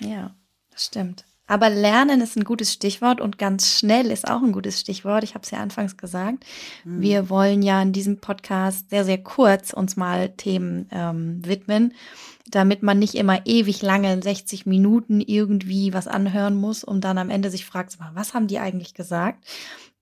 Ja, 0.00 0.34
das 0.70 0.86
stimmt. 0.86 1.25
Aber 1.46 1.70
lernen 1.70 2.20
ist 2.20 2.36
ein 2.36 2.44
gutes 2.44 2.72
Stichwort 2.72 3.20
und 3.20 3.38
ganz 3.38 3.78
schnell 3.78 4.10
ist 4.10 4.28
auch 4.28 4.42
ein 4.42 4.52
gutes 4.52 4.80
Stichwort. 4.80 5.22
Ich 5.22 5.34
habe 5.34 5.44
es 5.44 5.50
ja 5.50 5.58
anfangs 5.58 5.96
gesagt. 5.96 6.44
Mhm. 6.84 7.00
Wir 7.00 7.30
wollen 7.30 7.62
ja 7.62 7.80
in 7.80 7.92
diesem 7.92 8.18
Podcast 8.18 8.90
sehr, 8.90 9.04
sehr 9.04 9.18
kurz 9.18 9.72
uns 9.72 9.96
mal 9.96 10.30
Themen 10.30 10.88
ähm, 10.90 11.44
widmen, 11.44 11.94
damit 12.48 12.82
man 12.82 12.98
nicht 12.98 13.14
immer 13.14 13.46
ewig 13.46 13.82
lange 13.82 14.12
in 14.12 14.22
60 14.22 14.66
Minuten 14.66 15.20
irgendwie 15.20 15.92
was 15.92 16.08
anhören 16.08 16.56
muss 16.56 16.82
und 16.82 17.02
dann 17.02 17.18
am 17.18 17.30
Ende 17.30 17.50
sich 17.50 17.64
fragt, 17.64 17.96
was 18.14 18.34
haben 18.34 18.48
die 18.48 18.58
eigentlich 18.58 18.94
gesagt? 18.94 19.44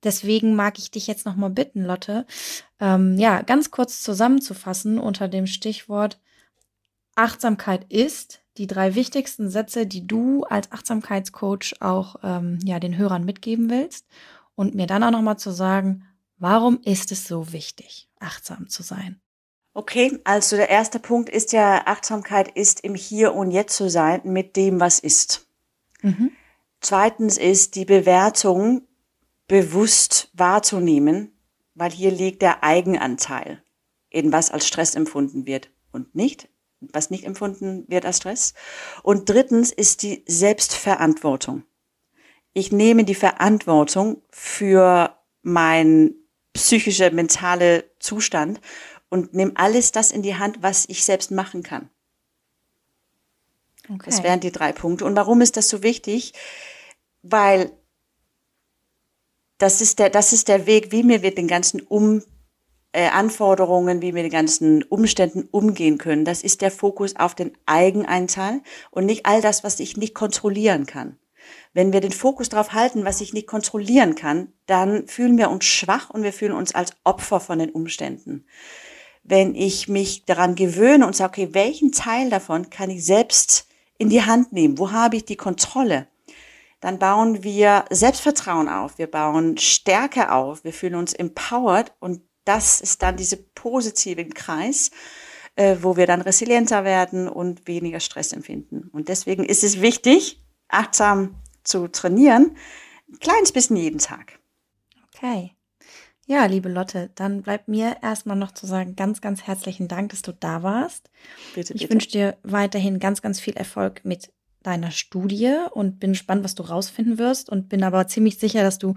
Deswegen 0.03 0.55
mag 0.55 0.79
ich 0.79 0.91
dich 0.91 1.07
jetzt 1.07 1.25
nochmal 1.25 1.51
bitten, 1.51 1.85
Lotte, 1.85 2.27
ähm, 2.79 3.19
ja, 3.19 3.43
ganz 3.43 3.71
kurz 3.71 4.03
zusammenzufassen 4.03 4.99
unter 4.99 5.29
dem 5.29 5.47
Stichwort 5.47 6.19
Achtsamkeit 7.17 7.85
ist 7.91 8.41
die 8.57 8.67
drei 8.67 8.95
wichtigsten 8.95 9.51
Sätze, 9.51 9.87
die 9.87 10.07
du 10.07 10.45
als 10.45 10.71
Achtsamkeitscoach 10.71 11.75
auch 11.81 12.17
ähm, 12.23 12.59
ja, 12.65 12.79
den 12.79 12.97
Hörern 12.97 13.25
mitgeben 13.25 13.71
willst 13.71 14.07
und 14.55 14.75
mir 14.75 14.87
dann 14.87 15.03
auch 15.03 15.11
nochmal 15.11 15.39
zu 15.39 15.51
sagen, 15.51 16.05
warum 16.39 16.81
ist 16.85 17.13
es 17.13 17.27
so 17.27 17.53
wichtig, 17.53 18.09
achtsam 18.21 18.69
zu 18.69 18.83
sein? 18.83 19.21
Okay, 19.73 20.21
also 20.23 20.57
der 20.57 20.71
erste 20.71 21.01
Punkt 21.01 21.29
ist 21.29 21.53
ja, 21.53 21.87
Achtsamkeit 21.87 22.49
ist 22.57 22.81
im 22.81 22.95
Hier 22.95 23.35
und 23.35 23.51
Jetzt 23.51 23.77
zu 23.77 23.91
sein 23.91 24.21
mit 24.25 24.55
dem, 24.55 24.79
was 24.79 25.01
ist. 25.01 25.49
Mhm. 26.03 26.31
Zweitens 26.81 27.39
ist 27.39 27.75
die 27.75 27.85
Bewertung 27.85 28.83
bewusst 29.49 30.31
wahrzunehmen, 30.33 31.33
weil 31.75 31.91
hier 31.91 32.13
liegt 32.13 32.43
der 32.43 32.63
Eigenanteil 32.63 33.65
in 34.11 34.33
was 34.33 34.53
als 34.53 34.69
Stress 34.69 34.95
empfunden 34.95 35.45
wird 35.45 35.71
und 35.91 36.15
nicht 36.15 36.49
was 36.93 37.11
nicht 37.11 37.25
empfunden 37.25 37.85
wird 37.89 38.05
als 38.05 38.19
Stress. 38.19 38.55
Und 39.03 39.29
drittens 39.29 39.73
ist 39.73 40.03
die 40.03 40.25
Selbstverantwortung. 40.27 41.65
Ich 42.53 42.73
nehme 42.73 43.05
die 43.05 43.15
Verantwortung 43.15 44.23
für 44.31 45.17
mein 45.43 46.15
psychischer, 46.53 47.11
mentale 47.11 47.85
Zustand 47.99 48.61
und 49.09 49.35
nehme 49.35 49.53
alles 49.57 49.93
das 49.93 50.11
in 50.11 50.23
die 50.23 50.37
Hand, 50.37 50.59
was 50.63 50.89
ich 50.89 51.05
selbst 51.05 51.31
machen 51.31 51.63
kann. 51.63 51.91
Okay. 53.89 54.07
Das 54.07 54.23
wären 54.23 54.41
die 54.41 54.53
drei 54.53 54.73
Punkte. 54.73 55.05
Und 55.05 55.17
warum 55.17 55.41
ist 55.41 55.57
das 55.57 55.69
so 55.69 55.83
wichtig? 55.83 56.33
Weil 57.23 57.73
das 59.59 59.81
ist 59.81 59.99
der, 59.99 60.11
das 60.11 60.33
ist 60.33 60.49
der 60.49 60.67
Weg, 60.67 60.93
wie 60.93 61.07
wir 61.07 61.35
den 61.35 61.49
ganzen 61.49 61.81
um 61.81 62.23
äh, 62.95 63.09
Anforderungen, 63.09 64.01
wie 64.03 64.15
wir 64.15 64.23
mit 64.23 64.25
den 64.25 64.39
ganzen 64.39 64.85
Umständen 64.85 65.49
umgehen 65.51 65.99
können. 65.99 66.25
Das 66.25 66.43
ist 66.43 66.63
der 66.63 66.71
Fokus 66.71 67.17
auf 67.17 67.35
den 67.35 67.53
Eigeneinteil 67.67 68.63
und 68.93 69.05
nicht 69.05 69.27
all 69.27 69.41
das, 69.41 69.65
was 69.65 69.81
ich 69.81 69.97
nicht 69.97 70.15
kontrollieren 70.15 70.87
kann. 70.87 71.19
Wenn 71.73 71.93
wir 71.93 72.01
den 72.01 72.13
Fokus 72.13 72.49
darauf 72.49 72.73
halten, 72.73 73.05
was 73.05 73.21
ich 73.21 73.33
nicht 73.33 73.49
kontrollieren 73.49 74.15
kann, 74.15 74.53
dann 74.67 75.09
fühlen 75.09 75.37
wir 75.37 75.51
uns 75.51 75.65
schwach 75.65 76.09
und 76.11 76.23
wir 76.23 76.33
fühlen 76.33 76.53
uns 76.53 76.73
als 76.75 76.93
Opfer 77.03 77.41
von 77.41 77.59
den 77.59 77.71
Umständen. 77.71 78.47
Wenn 79.25 79.57
ich 79.57 79.89
mich 79.89 80.25
daran 80.25 80.55
gewöhne 80.55 81.05
und 81.05 81.17
sage, 81.17 81.43
okay, 81.43 81.49
welchen 81.53 81.91
Teil 81.91 82.31
davon 82.31 82.71
kann 82.71 82.91
ich 82.91 83.05
selbst 83.05 83.67
in 83.99 84.09
die 84.09 84.23
Hand 84.23 84.53
nehmen? 84.53 84.79
Wo 84.79 84.93
habe 84.93 85.17
ich 85.17 85.25
die 85.25 85.37
Kontrolle? 85.37 86.07
Dann 86.81 87.01
bauen 87.01 87.43
wir 87.43 87.87
Selbstvertrauen 87.91 88.69
auf, 88.69 88.99
wir 88.99 89.09
bauen 89.09 89.59
Stärke 89.59 90.31
auf, 90.31 90.63
wir 90.63 90.73
fühlen 90.73 90.95
uns 90.95 91.13
empowered 91.13 91.93
und 91.99 92.21
das 92.45 92.81
ist 92.81 93.03
dann 93.03 93.17
diese 93.17 93.37
positive 93.37 94.25
Kreis, 94.27 94.91
äh, 95.57 95.77
wo 95.81 95.97
wir 95.97 96.07
dann 96.07 96.21
resilienter 96.21 96.85
werden 96.85 97.29
und 97.29 97.67
weniger 97.67 98.01
Stress 98.01 98.33
empfinden. 98.33 98.89
Und 98.93 99.09
deswegen 99.09 99.45
ist 99.45 99.65
es 99.65 99.81
wichtig, 99.81 100.43
achtsam 100.69 101.37
zu 101.63 101.89
trainieren, 101.89 102.57
ein 103.11 103.19
kleines 103.19 103.53
bisschen 103.53 103.77
jeden 103.77 103.99
Tag. 103.99 104.39
Okay. 105.15 105.55
Ja, 106.27 106.47
liebe 106.47 106.71
Lotte, 106.71 107.11
dann 107.15 107.43
bleibt 107.43 107.69
mir 107.69 107.99
erstmal 108.03 108.37
noch 108.37 108.53
zu 108.53 108.67
sagen, 108.67 108.97
ganz, 108.97 109.21
ganz 109.21 109.43
herzlichen 109.43 109.89
Dank, 109.89 110.11
dass 110.11 110.23
du 110.23 110.33
da 110.33 110.63
warst. 110.63 111.11
Bitte, 111.55 111.75
bitte. 111.75 111.85
Ich 111.85 111.91
wünsche 111.91 112.09
dir 112.09 112.39
weiterhin 112.43 112.99
ganz, 112.99 113.21
ganz 113.21 113.41
viel 113.41 113.55
Erfolg 113.55 114.01
mit 114.05 114.33
deiner 114.65 114.91
Studie 114.91 115.55
und 115.73 116.01
bin 116.01 116.13
gespannt, 116.13 116.43
was 116.43 116.55
du 116.55 116.65
rausfinden 116.65 117.19
wirst 117.19 117.49
und 117.49 117.69
bin 117.69 117.85
aber 117.85 118.07
ziemlich 118.09 118.39
sicher, 118.39 118.63
dass 118.63 118.79
du 118.79 118.95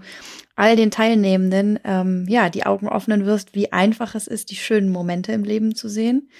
all 0.56 0.74
den 0.74 0.90
Teilnehmenden 0.90 1.78
ähm, 1.84 2.26
ja 2.28 2.50
die 2.50 2.66
Augen 2.66 2.88
öffnen 2.88 3.26
wirst, 3.26 3.54
wie 3.54 3.72
einfach 3.72 4.14
es 4.14 4.26
ist, 4.26 4.50
die 4.50 4.56
schönen 4.56 4.90
Momente 4.90 5.32
im 5.32 5.44
Leben 5.44 5.74
zu 5.74 5.88
sehen 5.88 6.30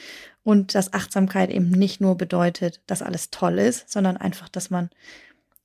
und 0.43 0.75
dass 0.75 0.95
Achtsamkeit 0.95 1.51
eben 1.51 1.71
nicht 1.71 2.01
nur 2.01 2.17
bedeutet, 2.17 2.81
dass 2.87 3.03
alles 3.03 3.31
toll 3.31 3.59
ist, 3.59 3.91
sondern 3.91 4.17
einfach, 4.17 4.49
dass 4.49 4.71
man 4.71 4.91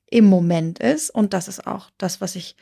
im 0.09 0.25
Moment 0.25 0.79
ist 0.79 1.09
und 1.09 1.33
das 1.33 1.47
ist 1.47 1.65
auch 1.65 1.89
das, 1.97 2.21
was 2.21 2.35
ich 2.35 2.55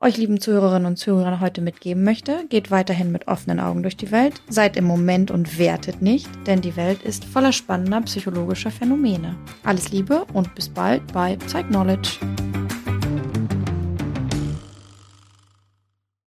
euch 0.00 0.16
lieben 0.16 0.40
Zuhörerinnen 0.40 0.86
und 0.86 0.96
Zuhörern 0.96 1.40
heute 1.40 1.60
mitgeben 1.60 2.02
möchte. 2.02 2.44
Geht 2.48 2.70
weiterhin 2.70 3.12
mit 3.12 3.28
offenen 3.28 3.60
Augen 3.60 3.82
durch 3.82 3.96
die 3.96 4.10
Welt, 4.10 4.40
seid 4.48 4.76
im 4.76 4.84
Moment 4.84 5.30
und 5.30 5.58
wertet 5.58 6.00
nicht, 6.00 6.28
denn 6.46 6.60
die 6.60 6.76
Welt 6.76 7.02
ist 7.02 7.24
voller 7.24 7.52
spannender 7.52 8.00
psychologischer 8.02 8.70
Phänomene. 8.70 9.36
Alles 9.62 9.90
Liebe 9.90 10.24
und 10.32 10.54
bis 10.54 10.68
bald 10.68 11.12
bei 11.12 11.36
Psych 11.36 11.66
Knowledge. 11.68 12.18